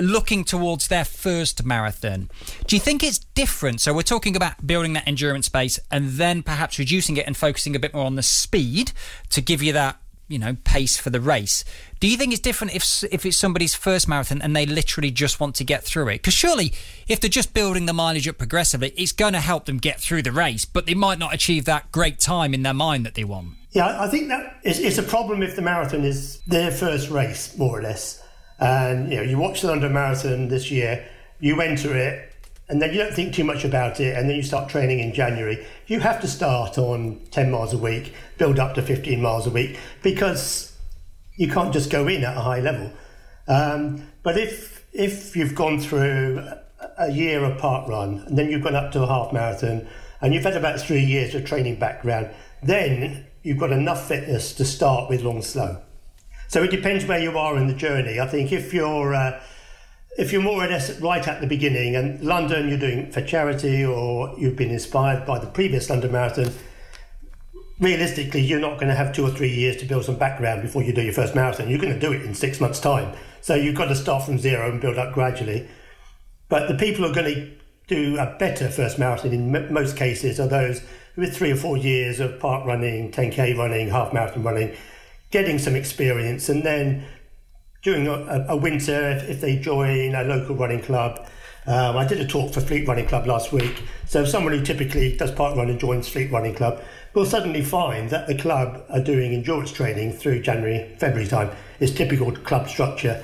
[0.00, 2.30] looking towards their first marathon.
[2.66, 3.80] Do you think it's different?
[3.80, 7.74] So we're talking about building that endurance base and then perhaps reducing it and focusing
[7.76, 8.92] a bit more on the speed
[9.30, 11.64] to give you that you know pace for the race.
[12.00, 15.40] Do you think it's different if if it's somebody's first marathon and they literally just
[15.40, 16.18] want to get through it?
[16.18, 16.72] Because surely,
[17.08, 20.22] if they're just building the mileage up progressively, it's going to help them get through
[20.22, 23.24] the race, but they might not achieve that great time in their mind that they
[23.24, 23.54] want.
[23.70, 27.56] Yeah, I think that is, it's a problem if the marathon is their first race,
[27.58, 28.22] more or less.
[28.58, 31.06] And you know, you watch the London Marathon this year,
[31.40, 32.32] you enter it,
[32.68, 35.12] and then you don't think too much about it, and then you start training in
[35.12, 35.64] January.
[35.86, 39.50] You have to start on 10 miles a week, build up to 15 miles a
[39.50, 40.76] week, because
[41.36, 42.90] you can't just go in at a high level.
[43.46, 46.42] Um, but if if you've gone through
[46.98, 49.86] a year of parkrun, and then you've gone up to a half marathon,
[50.20, 52.30] and you've had about three years of training background,
[52.62, 55.82] then you've got enough fitness to start with long slow.
[56.48, 58.20] So it depends where you are in the journey.
[58.20, 59.40] I think if you're uh,
[60.18, 63.84] if you're more or less right at the beginning, and London you're doing for charity,
[63.84, 66.52] or you've been inspired by the previous London Marathon,
[67.80, 70.82] realistically you're not going to have two or three years to build some background before
[70.82, 71.68] you do your first marathon.
[71.68, 73.14] You're going to do it in six months' time.
[73.42, 75.68] So you've got to start from zero and build up gradually.
[76.48, 77.52] But the people who are going to
[77.86, 80.82] do a better first marathon in m- most cases are those
[81.16, 84.74] with three or four years of park running, 10k running, half marathon running
[85.36, 87.04] getting some experience, and then
[87.82, 91.28] during a, a winter, if, if, they join a local running club.
[91.66, 93.82] Um, I did a talk for Fleet Running Club last week.
[94.06, 98.08] So someone who typically does park run and joins Fleet Running Club will suddenly find
[98.10, 101.50] that the club are doing endurance training through January, February time.
[101.78, 103.22] It's typical club structure.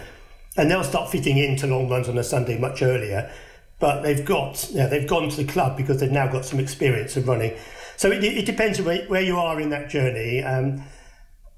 [0.59, 3.33] And they'll start fitting into long runs on a Sunday much earlier.
[3.79, 6.61] But they've got, you know, they've gone to the club because they've now got some
[6.61, 7.57] experience of running.
[7.97, 10.43] So it, it depends where, where you are in that journey.
[10.43, 10.85] Um,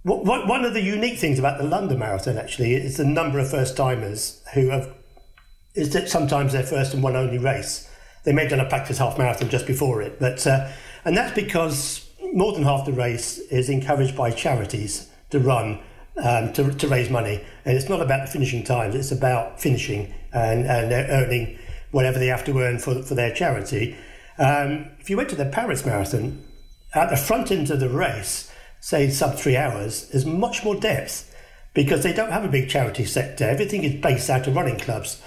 [0.04, 3.76] one of the unique things about the London Marathon actually is the number of first
[3.76, 4.92] timers who have
[5.74, 7.90] is that sometimes their first and one only race.
[8.24, 10.70] They may have done a practice half marathon just before it, but uh,
[11.04, 15.80] and that's because more than half the race is encouraged by charities to run
[16.22, 20.14] um, to, to raise money, and it's not about the finishing times; it's about finishing
[20.32, 21.58] and and earning
[21.90, 23.96] whatever they have to earn for for their charity.
[24.38, 26.44] Um, if you went to the Paris Marathon,
[26.94, 28.50] at the front end of the race
[28.84, 31.34] say sub three hours, there's much more depth
[31.72, 33.48] because they don't have a big charity sector.
[33.48, 35.22] Everything is based out of running clubs.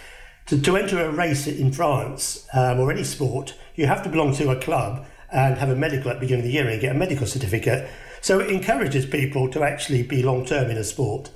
[0.46, 4.36] To, to enter a race in France um, or any sport, you have to belong
[4.36, 6.96] to a club and have a medical at the beginning of the year and get
[6.96, 7.90] a medical certificate.
[8.22, 11.32] So it encourages people to actually be long term in a sport.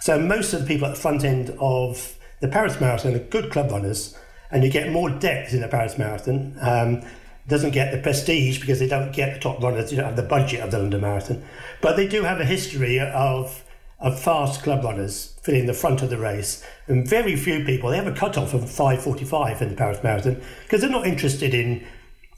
[0.00, 3.52] So most of the people at the front end of the Paris Marathon are good
[3.52, 4.18] club runners,
[4.50, 6.56] and you get more depth in the Paris Marathon.
[6.60, 7.02] Um,
[7.46, 10.22] doesn't get the prestige because they don't get the top runners, they don't have the
[10.22, 11.44] budget of the London Marathon.
[11.80, 13.64] But they do have a history of
[14.00, 16.62] of fast club runners filling the front of the race.
[16.86, 20.82] And very few people, they have a cut-off of 5.45 in the Paris Marathon because
[20.82, 21.86] they're not interested in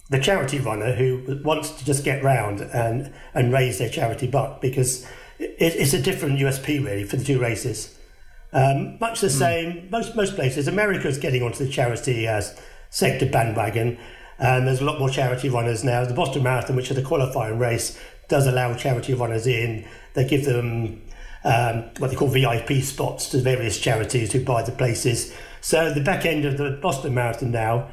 [0.09, 4.61] the charity runner who wants to just get round and, and raise their charity buck
[4.61, 5.05] because
[5.39, 7.99] it, it's a different USP really for the two races.
[8.53, 9.39] Um, much the mm.
[9.39, 12.43] same, most, most places, America is getting onto the charity uh,
[12.91, 13.99] sector bandwagon
[14.39, 16.05] and there's a lot more charity runners now.
[16.05, 19.87] The Boston Marathon, which is a qualifying race, does allow charity runners in.
[20.15, 21.03] They give them
[21.45, 25.33] um, what they call VIP spots to various charities who buy the places.
[25.61, 27.89] So the back end of the Boston Marathon now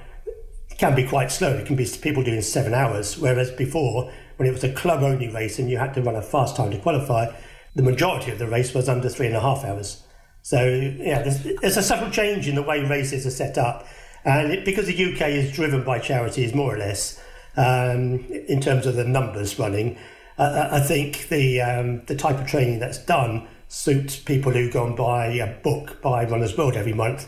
[0.78, 1.54] can be quite slow.
[1.54, 5.30] It can be people doing seven hours, whereas before, when it was a club only
[5.30, 7.32] race and you had to run a fast time to qualify,
[7.76, 10.04] the majority of the race was under three and a half hours.
[10.42, 13.88] So yeah, there's, there's a subtle change in the way races are set up.
[14.26, 17.22] And it, because the UK is driven by charities, more or less,
[17.58, 19.98] um, in terms of the numbers running,
[20.38, 24.86] uh, I think the um, the type of training that's done suits people who go
[24.86, 27.28] and buy a book by Runners World every month,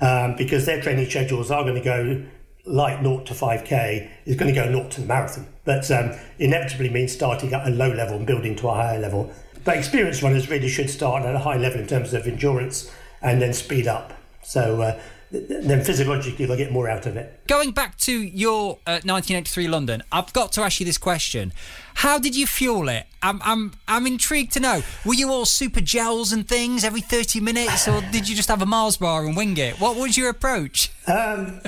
[0.00, 2.24] um, because their training schedules are going to go
[2.64, 5.46] like 0 to 5k is going to go 0 to the marathon.
[5.64, 9.32] But um, inevitably means starting at a low level and building to a higher level.
[9.64, 12.90] But experienced runners really should start at a high level in terms of endurance
[13.22, 14.12] and then speed up.
[14.42, 17.46] So uh, then physiologically they'll get more out of it.
[17.46, 21.52] Going back to your uh, 1983 London, I've got to ask you this question:
[21.94, 23.06] How did you fuel it?
[23.22, 24.82] I'm, I'm, I'm intrigued to know.
[25.04, 28.62] Were you all super gels and things every 30 minutes, or did you just have
[28.62, 29.80] a Mars bar and wing it?
[29.80, 30.92] What was your approach?
[31.08, 31.60] Um,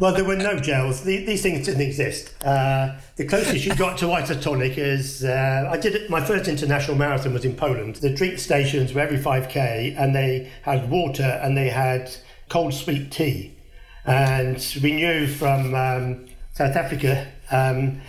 [0.00, 1.04] well, there were no gels.
[1.04, 2.34] The, these things didn't exist.
[2.42, 6.10] Uh, the closest you got to isotonic is uh, I did it.
[6.10, 7.96] My first international marathon was in Poland.
[7.96, 12.14] The drink stations were every 5k, and they had water and they had
[12.48, 13.56] cold sweet tea.
[14.04, 17.26] And we knew from um, South Africa.
[17.50, 18.00] Um,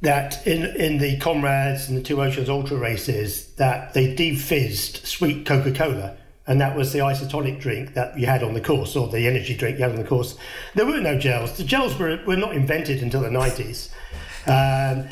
[0.00, 5.46] that in in the Comrades and the Two Oceans Ultra races that they defizzed sweet
[5.46, 6.16] Coca Cola.
[6.46, 9.54] And that was the isotonic drink that you had on the course, or the energy
[9.54, 10.34] drink you had on the course.
[10.74, 11.58] There were no gels.
[11.58, 13.90] The gels were, were not invented until the 90s.
[14.46, 15.06] Um,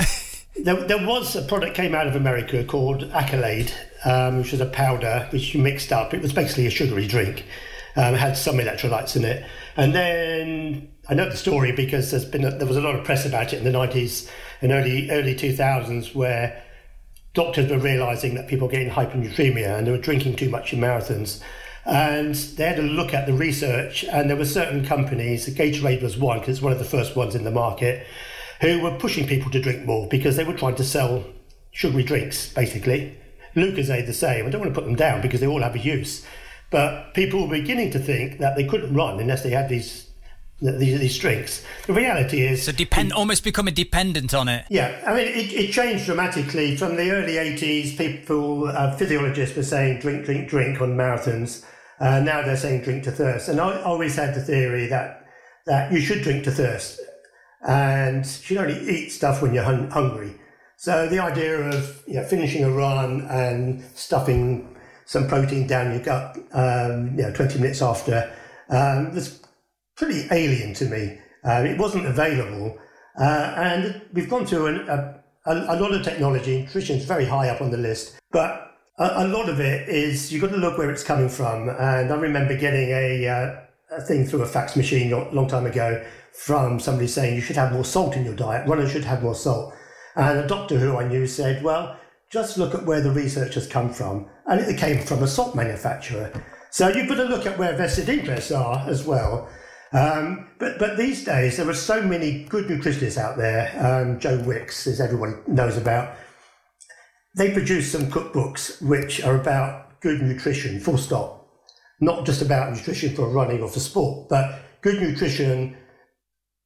[0.64, 3.70] there, there, was a product came out of America called Accolade,
[4.06, 6.14] um, which was a powder which you mixed up.
[6.14, 7.44] It was basically a sugary drink.
[7.96, 9.46] Um, had some electrolytes in it.
[9.76, 13.04] And then I know the story because there's been a, there was a lot of
[13.04, 14.28] press about it in the 90s
[14.60, 16.62] and early early 2000s where
[17.36, 20.80] doctors were realizing that people were getting hyponatremia and they were drinking too much in
[20.80, 21.40] marathons.
[21.84, 26.16] And they had a look at the research, and there were certain companies, Gatorade was
[26.16, 28.04] one, because it's one of the first ones in the market,
[28.60, 31.24] who were pushing people to drink more because they were trying to sell
[31.70, 33.16] sugary drinks, basically.
[33.54, 34.46] Lucozade the same.
[34.46, 36.26] I don't want to put them down because they all have a use.
[36.70, 40.06] But people were beginning to think that they couldn't run unless they had these
[40.60, 41.62] these, these drinks.
[41.86, 44.64] The reality is, so depend almost becoming dependent on it.
[44.70, 47.96] Yeah, I mean, it, it changed dramatically from the early '80s.
[47.96, 51.64] People, uh, physiologists, were saying drink, drink, drink on marathons.
[52.00, 53.48] Uh, now they're saying drink to thirst.
[53.48, 55.26] And I always had the theory that
[55.66, 57.00] that you should drink to thirst,
[57.66, 60.40] and you should only eat stuff when you're hun- hungry.
[60.78, 64.75] So the idea of you know, finishing a run and stuffing
[65.06, 68.30] some protein down your gut, um, you know, 20 minutes after,
[68.68, 69.40] um, was
[69.96, 71.18] pretty alien to me.
[71.44, 72.76] Uh, it wasn't available.
[73.18, 76.62] Uh, and we've gone through an, a, a, lot of technology.
[76.62, 80.32] Nutrition is very high up on the list, but a, a, lot of it is
[80.32, 81.68] you've got to look where it's coming from.
[81.68, 83.60] And I remember getting a, uh,
[83.92, 87.56] a thing through a fax machine a long time ago from somebody saying you should
[87.56, 88.68] have more salt in your diet.
[88.68, 89.72] Runners should have more salt.
[90.16, 91.96] And a doctor who I knew said, well,
[92.30, 94.26] just look at where the research has come from.
[94.46, 96.32] And it came from a salt manufacturer.
[96.70, 99.48] So you've got to look at where vested interests are as well.
[99.92, 103.72] Um, but but these days there are so many good nutritionists out there.
[103.78, 106.16] Um, Joe Wicks, as everyone knows about,
[107.36, 110.80] they produce some cookbooks which are about good nutrition.
[110.80, 111.48] Full stop.
[112.00, 115.76] Not just about nutrition for running or for sport, but good nutrition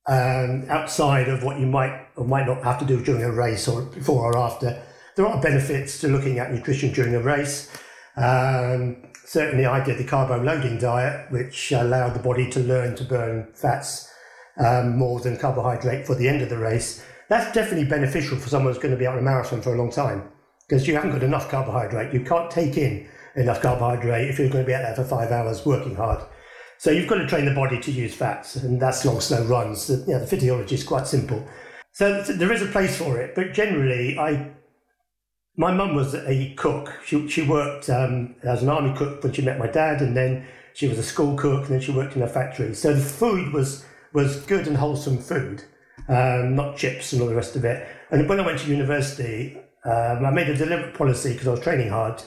[0.09, 3.68] um, outside of what you might or might not have to do during a race
[3.68, 4.83] or before or after.
[5.16, 7.70] There are benefits to looking at nutrition during a race.
[8.16, 13.05] Um, certainly I did the carbo loading diet, which allowed the body to learn to
[13.05, 14.12] burn fats
[14.59, 17.05] um, more than carbohydrate for the end of the race.
[17.29, 19.79] That's definitely beneficial for someone who's going to be out on a marathon for a
[19.79, 20.29] long time
[20.68, 22.12] because you haven't got enough carbohydrate.
[22.12, 25.31] You can't take in enough carbohydrate if you're going to be out there for five
[25.31, 26.23] hours working hard.
[26.79, 29.87] So you've got to train the body to use fats, and that's long, slow runs.
[29.87, 31.46] The, you know, the physiology is quite simple.
[31.92, 34.51] So there is a place for it, but generally, I
[35.61, 36.90] my mum was a cook.
[37.05, 40.46] She, she worked um, as an army cook when she met my dad, and then
[40.73, 42.75] she was a school cook, and then she worked in a factory.
[42.75, 45.62] So the food was was good and wholesome food,
[46.09, 47.87] um, not chips and all the rest of it.
[48.11, 51.61] And when I went to university, um, I made a deliberate policy because I was
[51.61, 52.23] training hard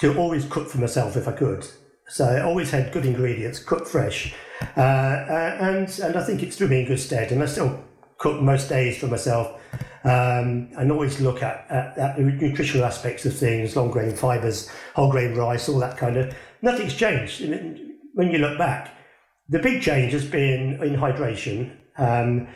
[0.00, 1.64] to always cook for myself if I could.
[2.08, 4.34] So I always had good ingredients, cooked fresh,
[4.76, 7.30] uh, uh, and and I think it's stood me in good stead.
[7.30, 7.84] And I still
[8.18, 9.60] cook most days for myself
[10.06, 14.70] um, and always look at, at, at, the nutritional aspects of things, long grain fibers,
[14.94, 16.32] whole grain rice, all that kind of.
[16.62, 17.40] Nothing's changed.
[18.14, 18.94] When you look back,
[19.48, 21.76] the big change has been in hydration.
[21.98, 22.46] Um,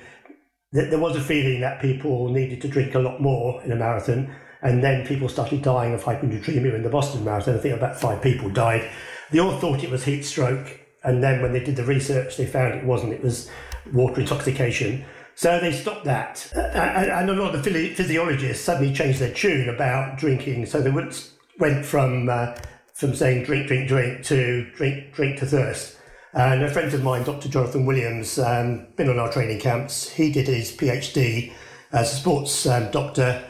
[0.73, 4.33] there was a feeling that people needed to drink a lot more in a marathon,
[4.63, 7.57] and then people started dying of hyponatremia in the Boston Marathon.
[7.57, 8.89] I think about five people died.
[9.33, 12.47] They all thought it was heat stroke, and then when they did the research, they
[12.47, 13.13] found it wasn't.
[13.13, 13.51] It was
[13.93, 15.05] water intoxication.
[15.41, 16.53] So they stopped that.
[16.55, 20.67] And a lot of the physiologists suddenly changed their tune about drinking.
[20.67, 22.55] So they went from, uh,
[22.93, 25.97] from saying drink, drink, drink to drink, drink to thirst.
[26.35, 27.49] And a friend of mine, Dr.
[27.49, 30.11] Jonathan Williams, um, been on our training camps.
[30.11, 31.55] He did his PhD
[31.91, 33.43] as a sports um, doctor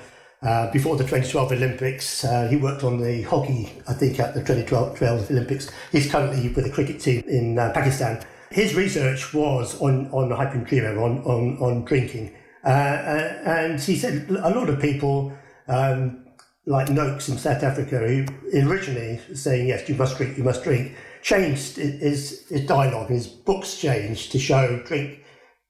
[0.43, 2.23] uh, before the 2012 Olympics.
[2.23, 5.69] Uh, he worked on the hockey, I think, at the 2012 Olympics.
[5.91, 11.01] He's currently with the cricket team in uh, Pakistan his research was on, on hyponatremia,
[11.01, 12.35] on, on, on drinking.
[12.65, 15.33] Uh, uh, and he said a lot of people,
[15.69, 16.27] um,
[16.67, 18.27] like Noakes in South Africa, who
[18.69, 23.81] originally saying yes, you must drink, you must drink, changed his, his dialogue, his books
[23.81, 25.23] changed to show drink,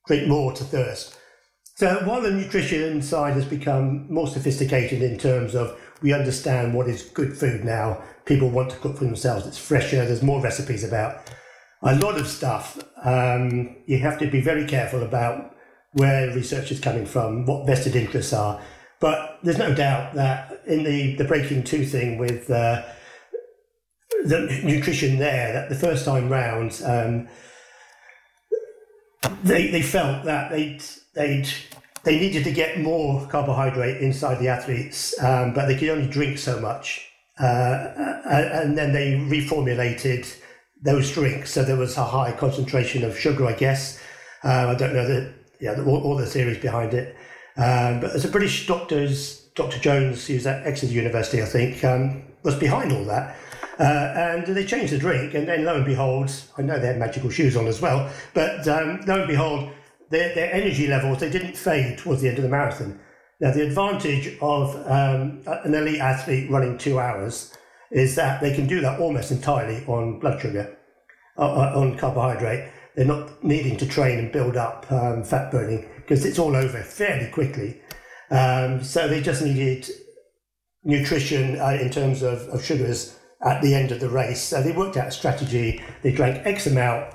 [0.07, 1.16] drink more to thirst.
[1.76, 6.89] So while the nutrition side has become more sophisticated in terms of we understand what
[6.89, 9.47] is good food now, people want to cook for themselves.
[9.47, 10.05] It's fresher.
[10.05, 11.31] There's more recipes about
[11.83, 12.78] a lot of stuff.
[13.03, 15.57] Um, you have to be very careful about
[15.93, 18.61] where research is coming from, what vested interests are.
[19.01, 22.83] But there's no doubt that in the, the breaking two thing with uh,
[24.24, 27.28] the nutrition there, that the first time round, um,
[29.43, 30.83] they, they felt that they'd,
[31.14, 31.49] they'd,
[32.05, 36.39] they needed to get more carbohydrate inside the athletes, um, but they could only drink
[36.39, 37.07] so much.
[37.39, 40.31] Uh, and then they reformulated
[40.83, 41.53] those drinks.
[41.53, 44.01] So there was a high concentration of sugar, I guess.
[44.43, 47.16] Uh, I don't know the, yeah, the, all, all, the theories behind it.
[47.57, 49.78] Um, but as a British doctor's, Dr.
[49.78, 53.37] Jones, who's at Exeter University, I think, um, was behind all that.
[53.78, 53.83] Uh,
[54.16, 57.31] and they changed the drink, and then lo and behold, I know they had magical
[57.31, 59.70] shoes on as well, but um, lo and behold,
[60.11, 63.01] their, their energy levels, they didn't fade towards the end of the marathon.
[63.41, 67.57] Now, the advantage of um, an elite athlete running two hours
[67.91, 70.76] is that they can do that almost entirely on blood sugar,
[71.36, 72.70] uh, uh on carbohydrate.
[72.97, 76.82] They're not needing to train and build up um, fat burning because it's all over
[76.82, 77.80] fairly quickly.
[78.30, 79.88] Um, so they just needed
[80.84, 84.43] nutrition uh, in terms of, of sugars at the end of the race.
[84.43, 85.82] So they worked out a strategy.
[86.03, 87.14] They drank X amount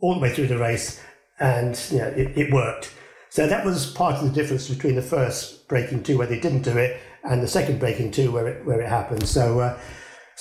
[0.00, 1.00] all the way through the race,
[1.38, 2.92] and you know, it, it worked.
[3.30, 6.62] So that was part of the difference between the first breaking two where they didn't
[6.62, 9.26] do it and the second breaking two where it where it happened.
[9.26, 9.78] So uh,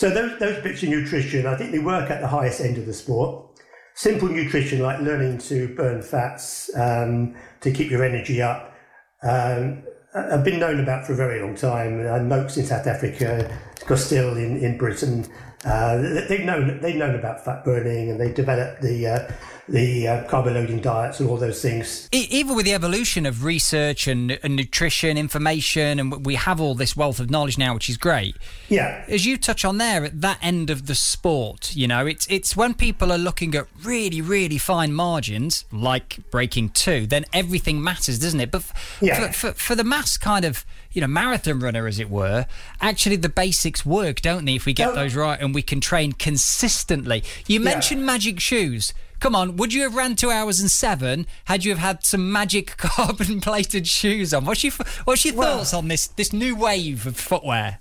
[0.01, 2.87] so those those bits of nutrition, I think they work at the highest end of
[2.87, 3.45] the sport.
[3.93, 8.73] Simple nutrition like learning to burn fats um, to keep your energy up.
[9.21, 9.83] Um,
[10.15, 11.99] have been known about for a very long time.
[11.99, 15.27] Uh, Noakes in South Africa, Costill in, in Britain,
[15.65, 15.97] uh,
[16.27, 19.31] they've known they've known about fat burning and they developed the uh,
[19.69, 22.09] the uh, carbo loading diets and all those things.
[22.11, 26.95] Even with the evolution of research and, and, nutrition information, and we have all this
[26.95, 28.35] wealth of knowledge now, which is great.
[28.69, 29.05] Yeah.
[29.07, 32.55] As you touch on there, at that end of the sport, you know, it's it's
[32.55, 38.19] when people are looking at really really fine margins, like breaking two, then everything matters,
[38.19, 38.51] doesn't it?
[38.51, 39.31] But f- yeah.
[39.31, 42.45] for, for, for the mass kind of you know marathon runner, as it were,
[42.79, 44.55] actually the basics work, don't they?
[44.55, 44.95] If we get oh.
[44.95, 47.23] those right and we can train consistently.
[47.47, 48.07] You mentioned yeah.
[48.07, 48.93] magic shoes.
[49.21, 52.31] Come on, would you have ran two hours and seven had you have had some
[52.31, 54.45] magic carbon plated shoes on?
[54.45, 57.77] What's your What's your well, thoughts on this this new wave of footwear?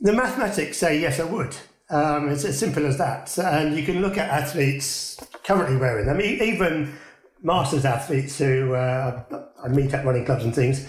[0.00, 1.56] The mathematics say yes, I would.
[1.90, 3.36] Um, it's as simple as that.
[3.38, 6.94] And you can look at athletes currently wearing them, even
[7.42, 9.24] masters athletes who uh,
[9.64, 10.88] I meet at running clubs and things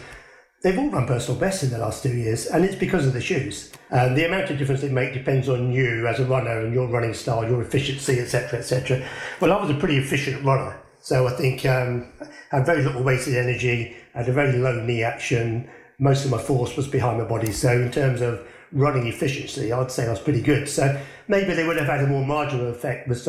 [0.63, 3.21] they've all run personal bests in the last two years, and it's because of the
[3.21, 3.71] shoes.
[3.91, 6.87] And the amount of difference they make depends on you as a runner and your
[6.87, 9.05] running style, your efficiency, etc., etc.
[9.39, 12.07] Well, I was a pretty efficient runner, so I think um,
[12.51, 15.69] I had very little wasted energy, had a very low knee action.
[15.99, 19.91] Most of my force was behind my body, so in terms of running efficiency, I'd
[19.91, 20.67] say I was pretty good.
[20.67, 23.27] So maybe they would have had a more marginal effect with,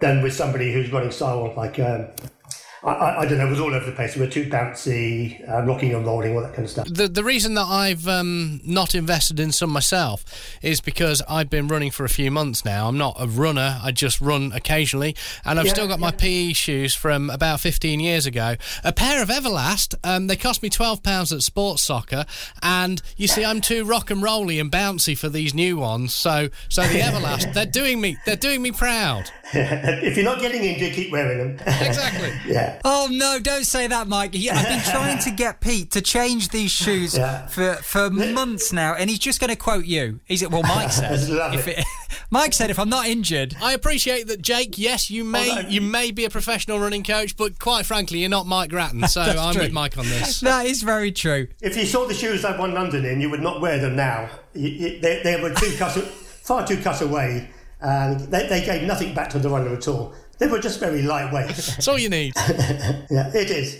[0.00, 2.08] than with somebody who's running style like um,
[2.84, 4.16] I, I, don't know, it was all over the place.
[4.16, 6.88] We were too bouncy, uh, rocking and rolling, all that kind of stuff.
[6.90, 10.24] The, the reason that I've um, not invested in some myself
[10.62, 12.88] is because I've been running for a few months now.
[12.88, 15.14] I'm not a runner, I just run occasionally,
[15.44, 16.06] and I've yeah, still got yeah.
[16.06, 18.56] my PE shoes from about 15 years ago.
[18.82, 22.24] A pair of Everlast, um, they cost me £12 at Sports Soccer,
[22.62, 26.16] and you see, I'm too rock and rolly and bouncy for these new ones.
[26.16, 29.30] So, so the Everlast, they're doing me, they're doing me proud.
[30.02, 31.50] if you're not getting injured, keep wearing them.
[31.80, 32.32] exactly.
[32.52, 32.80] yeah.
[32.84, 33.38] Oh no!
[33.38, 34.34] Don't say that, Mike.
[34.34, 37.46] He, I've been trying to get Pete to change these shoes yeah.
[37.46, 40.20] for for months now, and he's just going to quote you.
[40.24, 41.20] He's well, Mike said.
[41.54, 41.84] if it,
[42.30, 44.78] Mike said, if I'm not injured, I appreciate that, Jake.
[44.78, 48.46] Yes, you may you may be a professional running coach, but quite frankly, you're not
[48.46, 49.06] Mike Gratton.
[49.08, 49.64] So I'm true.
[49.64, 50.40] with Mike on this.
[50.40, 51.48] That is very true.
[51.60, 54.28] If you saw the shoes I've won London in, you would not wear them now.
[54.54, 57.50] You, you, they, they, were too cut, far too cut away,
[57.82, 60.14] and they, they gave nothing back to the runner at all.
[60.38, 61.46] They were just very lightweight.
[61.48, 62.32] That's all you need.
[62.48, 63.78] yeah, it is.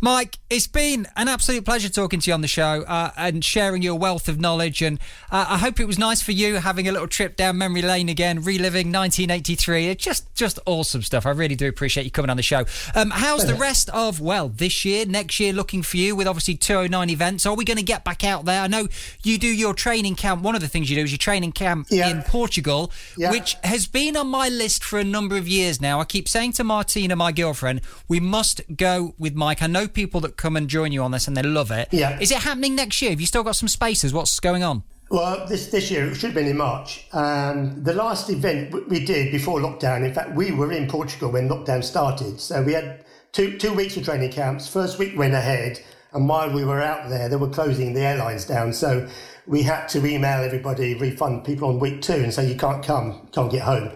[0.00, 3.82] Mike, it's been an absolute pleasure talking to you on the show uh, and sharing
[3.82, 4.80] your wealth of knowledge.
[4.80, 4.98] And
[5.30, 8.08] uh, I hope it was nice for you having a little trip down memory lane
[8.08, 9.88] again, reliving 1983.
[9.88, 11.26] It's just, just awesome stuff.
[11.26, 12.64] I really do appreciate you coming on the show.
[12.94, 16.54] Um, how's the rest of, well, this year, next year looking for you with obviously
[16.54, 17.44] 209 events?
[17.44, 18.62] Are we going to get back out there?
[18.62, 18.88] I know
[19.22, 20.42] you do your training camp.
[20.42, 22.08] One of the things you do is your training camp yeah.
[22.08, 23.30] in Portugal, yeah.
[23.30, 26.00] which has been on my list for a number of years now.
[26.00, 29.88] I keep saying to Martina, my girlfriend, we must go with Mike like I know
[29.88, 31.88] people that come and join you on this and they love it.
[31.90, 32.18] Yeah.
[32.20, 33.10] Is it happening next year?
[33.10, 34.12] Have you still got some spaces?
[34.12, 34.82] What's going on?
[35.10, 37.06] Well, this this year it should have been in March.
[37.12, 40.04] Um, the last event we did before lockdown.
[40.04, 43.96] In fact, we were in Portugal when lockdown started, so we had two two weeks
[43.96, 44.68] of training camps.
[44.68, 45.80] First week went ahead,
[46.12, 48.74] and while we were out there, they were closing the airlines down.
[48.74, 49.08] So
[49.46, 53.28] we had to email everybody, refund people on week two, and say you can't come,
[53.32, 53.90] can't get home.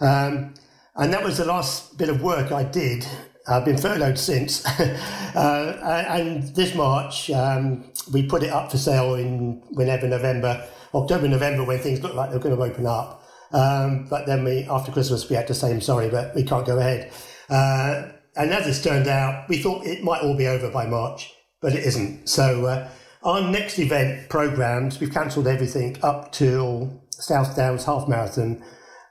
[0.00, 0.54] Um,
[0.96, 3.06] and that was the last bit of work I did.
[3.48, 4.64] I've been furloughed since.
[5.36, 11.28] uh, and this March, um, we put it up for sale in whenever November, October,
[11.28, 13.22] November, when things looked like they were going to open up.
[13.52, 16.66] Um, but then we, after Christmas, we had to say, I'm sorry, but we can't
[16.66, 17.10] go ahead.
[17.48, 21.32] Uh, and as it's turned out, we thought it might all be over by March,
[21.62, 22.28] but it isn't.
[22.28, 22.90] So uh,
[23.22, 28.62] our next event programs, we've cancelled everything up till South Downs Half Marathon,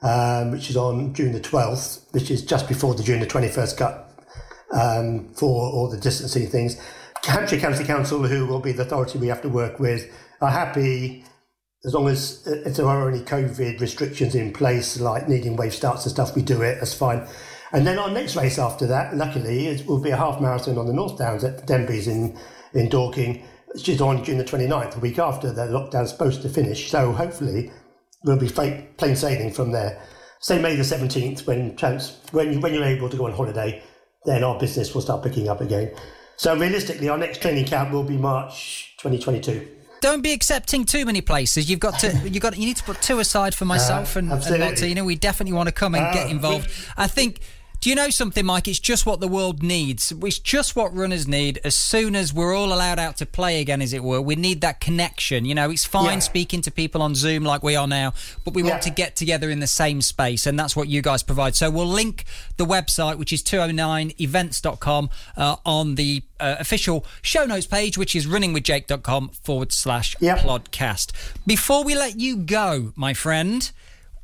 [0.04, 3.78] um, which is on June the 12th, which is just before the June the 21st
[3.78, 4.07] cut
[4.72, 6.80] um, for all the distancing things.
[7.24, 10.10] Hampshire County Council, who will be the authority we have to work with,
[10.42, 11.26] are happy
[11.86, 16.06] as long as if there are any COVID restrictions in place, like needing wave starts
[16.06, 16.76] and stuff, we do it.
[16.80, 17.28] That's fine.
[17.72, 20.88] And then our next race after that, luckily, is, will be a half marathon on
[20.88, 22.38] the North Downs at Denbies in
[22.74, 23.44] in Dorking,
[23.74, 26.90] which is on June the 29th, the week after the lockdown's supposed to finish.
[26.90, 27.72] So hopefully,
[28.24, 30.02] we'll be plain sailing from there.
[30.40, 33.82] Say May the 17th, when chance when when you're able to go on holiday,
[34.26, 35.92] then our business will start picking up again.
[36.36, 39.68] So realistically, our next training camp will be March 2022.
[40.02, 41.70] Don't be accepting too many places.
[41.70, 42.30] You've got to.
[42.30, 42.56] You got.
[42.56, 44.60] You need to put two aside for myself Uh, and, and.
[44.60, 45.04] Martina.
[45.04, 46.70] We definitely want to come and Uh, get involved.
[46.96, 47.40] I think.
[47.80, 48.68] Do you know something, Mike?
[48.68, 50.12] It's just what the world needs.
[50.24, 51.60] It's just what runners need.
[51.64, 54.62] As soon as we're all allowed out to play again, as it were, we need
[54.62, 55.46] that connection.
[55.46, 56.20] You know, it's fine Yeah.
[56.20, 58.14] speaking to people on Zoom like we are now,
[58.44, 58.72] but we Yeah.
[58.72, 61.56] want to get together in the same space, and that's what you guys provide.
[61.56, 62.26] So we'll link
[62.58, 68.26] the website, which is 209events.com, uh, on the uh, official show notes page, which is
[68.26, 71.12] runningwithjake.com forward slash podcast.
[71.46, 73.70] Before we let you go, my friend,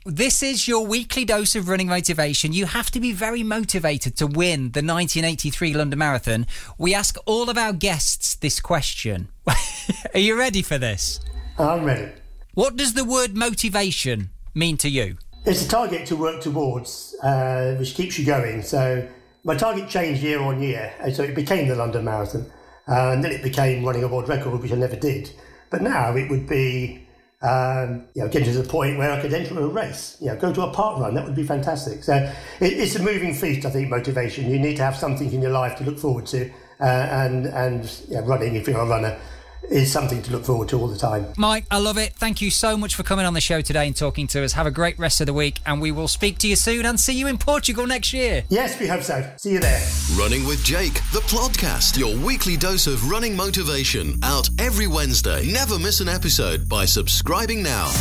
[0.06, 2.52] this is your weekly dose of running motivation.
[2.52, 6.46] You have to be very motivated to win the 1983 London Marathon.
[6.78, 9.30] We ask all of our guests this question.
[10.14, 11.20] Are you ready for this?
[11.58, 12.12] I'm ready.
[12.54, 15.18] What does the word motivation mean to you?
[15.46, 18.62] It's a target to work towards, uh, which keeps you going.
[18.62, 19.08] So
[19.44, 20.94] my target changed year on year.
[21.14, 22.46] So it became the London Marathon.
[22.88, 25.32] Uh, and then it became running a world record, which I never did.
[25.70, 27.03] But now it would be,
[27.44, 30.38] um, you know, getting to the point where I could enter a race, you know,
[30.38, 31.14] go to a park run.
[31.14, 32.04] That would be fantastic.
[32.04, 34.50] So it, it's a moving feast, I think, motivation.
[34.50, 36.50] You need to have something in your life to look forward to.
[36.80, 39.18] Uh, and, and running, if you're a runner,
[39.70, 41.26] is something to look forward to all the time.
[41.38, 42.14] Mike, I love it.
[42.14, 44.54] Thank you so much for coming on the show today and talking to us.
[44.54, 47.00] Have a great rest of the week, and we will speak to you soon and
[47.00, 48.44] see you in Portugal next year.
[48.50, 49.30] Yes, we hope so.
[49.38, 49.86] See you there.
[50.16, 55.52] Running with Jake, the Plodcast, your weekly dose of running motivation, out every Wednesday.
[55.52, 57.92] Never miss an episode by subscribing now.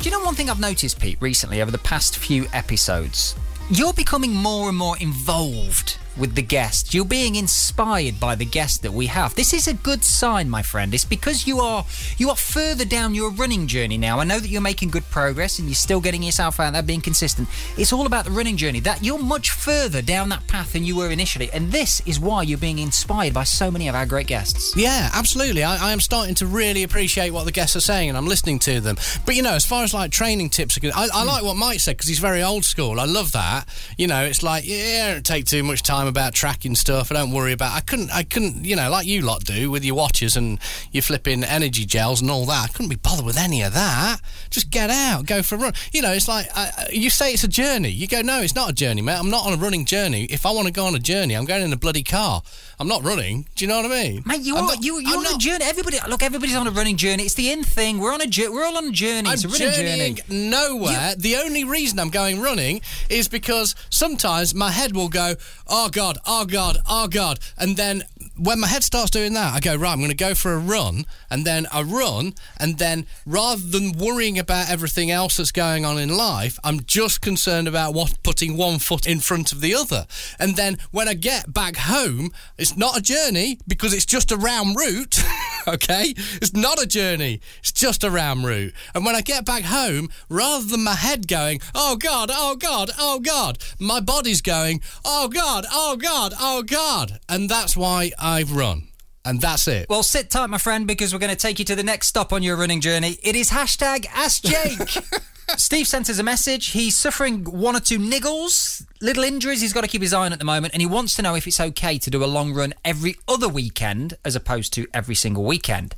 [0.00, 3.34] Do you know one thing I've noticed, Pete, recently over the past few episodes?
[3.70, 6.94] You're becoming more and more involved with the guests.
[6.94, 9.34] You're being inspired by the guests that we have.
[9.34, 10.94] This is a good sign, my friend.
[10.94, 11.84] It's because you are
[12.18, 14.20] you are further down your running journey now.
[14.20, 17.00] I know that you're making good progress and you're still getting yourself out there, being
[17.00, 17.48] consistent.
[17.76, 18.80] It's all about the running journey.
[18.80, 22.42] That you're much further down that path than you were initially, and this is why
[22.42, 24.76] you're being inspired by so many of our great guests.
[24.76, 25.64] Yeah, absolutely.
[25.64, 28.58] I, I am starting to really appreciate what the guests are saying, and I'm listening
[28.60, 28.96] to them.
[29.26, 31.28] But you know, as far as like training tips, are I, I hmm.
[31.28, 33.00] like what Mike said because he's very old school.
[33.00, 33.68] I love that.
[33.98, 37.10] You know, it's like yeah, don't take too much time about tracking stuff.
[37.10, 37.72] I don't worry about.
[37.74, 38.10] I couldn't.
[38.10, 38.64] I couldn't.
[38.64, 40.58] You know, like you lot do with your watches and
[40.92, 42.64] your flipping energy gels and all that.
[42.64, 44.20] I couldn't be bothered with any of that.
[44.50, 45.72] Just get out, go for a run.
[45.92, 47.90] You know, it's like I, you say it's a journey.
[47.90, 49.18] You go, no, it's not a journey, mate.
[49.18, 50.24] I'm not on a running journey.
[50.24, 52.42] If I want to go on a journey, I'm going in a bloody car.
[52.78, 53.46] I'm not running.
[53.54, 54.22] Do you know what I mean?
[54.26, 55.64] Mate, you I'm are not- you, you're I'm on a journey.
[55.64, 57.22] Everybody, look, everybody's on a running journey.
[57.22, 57.98] It's the in thing.
[57.98, 58.48] We're on a journey.
[58.52, 59.28] We're all on a journey.
[59.28, 60.50] I'm it's a running journeying journey.
[60.50, 61.14] nowhere.
[61.16, 65.34] The only reason I'm going running is because sometimes my head will go,
[65.68, 67.38] oh God, oh God, oh God.
[67.56, 68.02] And then
[68.36, 70.58] when my head starts doing that, I go, right, I'm going to go for a
[70.58, 71.06] run.
[71.30, 72.34] And then I run.
[72.58, 77.20] And then rather than worrying about everything else that's going on in life, I'm just
[77.20, 80.06] concerned about what putting one foot in front of the other.
[80.40, 84.36] And then when I get back home, it's not a journey because it's just a
[84.36, 85.22] round route.
[85.68, 86.14] okay?
[86.16, 87.40] It's not a journey.
[87.60, 88.72] It's just a round route.
[88.96, 92.90] And when I get back home, rather than my head going, oh God, oh God,
[92.98, 97.20] oh God, my body's going, oh God, oh Oh, God, oh God.
[97.28, 98.88] And that's why I've run.
[99.22, 99.86] And that's it.
[99.90, 102.32] Well, sit tight, my friend, because we're going to take you to the next stop
[102.32, 103.18] on your running journey.
[103.22, 105.04] It is hashtag Ask Jake.
[105.58, 106.68] Steve sent us a message.
[106.68, 110.32] He's suffering one or two niggles, little injuries he's got to keep his eye on
[110.32, 112.54] at the moment, and he wants to know if it's okay to do a long
[112.54, 115.94] run every other weekend as opposed to every single weekend.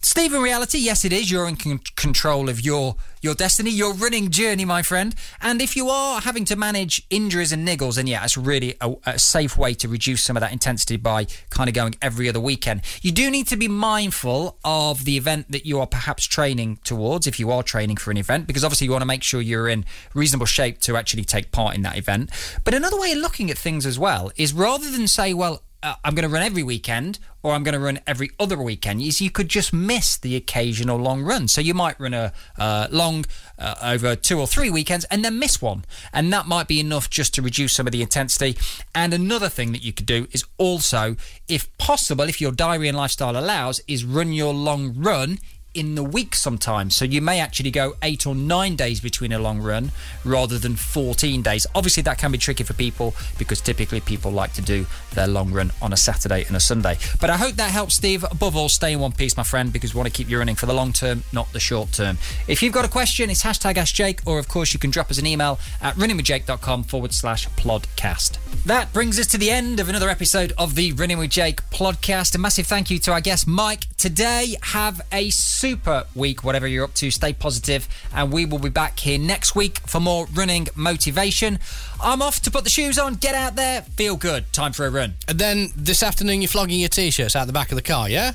[0.00, 1.30] Steve, in reality, yes, it is.
[1.30, 5.14] You're in con- control of your your destiny, your running journey, my friend.
[5.40, 8.94] And if you are having to manage injuries and niggles, then yeah, it's really a,
[9.06, 12.40] a safe way to reduce some of that intensity by kind of going every other
[12.40, 12.82] weekend.
[13.02, 17.26] You do need to be mindful of the event that you are perhaps training towards,
[17.26, 19.68] if you are training for an event, because obviously you want to make sure you're
[19.68, 22.30] in reasonable shape to actually take part in that event.
[22.64, 25.94] But another way of looking at things as well is rather than say, well, uh,
[26.04, 29.20] I'm going to run every weekend or I'm going to run every other weekend is
[29.20, 31.48] you could just miss the occasional long run.
[31.48, 33.24] So you might run a uh, long
[33.58, 35.84] uh, over two or three weekends and then miss one.
[36.12, 38.58] And that might be enough just to reduce some of the intensity.
[38.94, 41.16] And another thing that you could do is also,
[41.48, 45.38] if possible, if your diary and lifestyle allows, is run your long run
[45.74, 46.96] in the week sometimes.
[46.96, 49.92] So you may actually go eight or nine days between a long run
[50.24, 51.66] rather than 14 days.
[51.74, 55.52] Obviously, that can be tricky for people because typically people like to do their long
[55.52, 56.98] run on a Saturday and a Sunday.
[57.20, 58.24] But I hope that helps, Steve.
[58.24, 60.56] Above all, stay in one piece, my friend, because we want to keep you running
[60.56, 62.18] for the long term, not the short term.
[62.48, 65.10] If you've got a question, it's hashtag Ask Jake, or of course, you can drop
[65.10, 68.38] us an email at runningwithjake.com forward slash podcast.
[68.64, 72.34] That brings us to the end of another episode of the Running with Jake podcast.
[72.34, 73.84] A massive thank you to our guest, Mike.
[73.96, 75.30] Today, have a
[75.60, 77.10] super week, whatever you're up to.
[77.10, 81.58] Stay positive, and we will be back here next week for more running motivation.
[82.02, 84.50] I'm off to put the shoes on, get out there, feel good.
[84.54, 85.14] Time for a run.
[85.28, 88.32] And then this afternoon, you're flogging your t-shirts out the back of the car, yeah?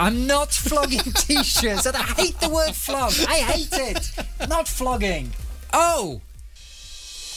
[0.00, 3.12] I'm not flogging t-shirts, and I hate the word flog.
[3.28, 4.10] I hate it.
[4.48, 5.30] Not flogging.
[5.72, 6.20] Oh,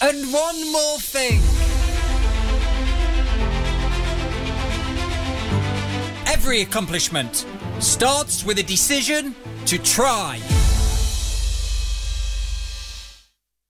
[0.02, 1.40] and one more thing.
[6.26, 7.46] Every accomplishment
[7.84, 10.40] starts with a decision to try.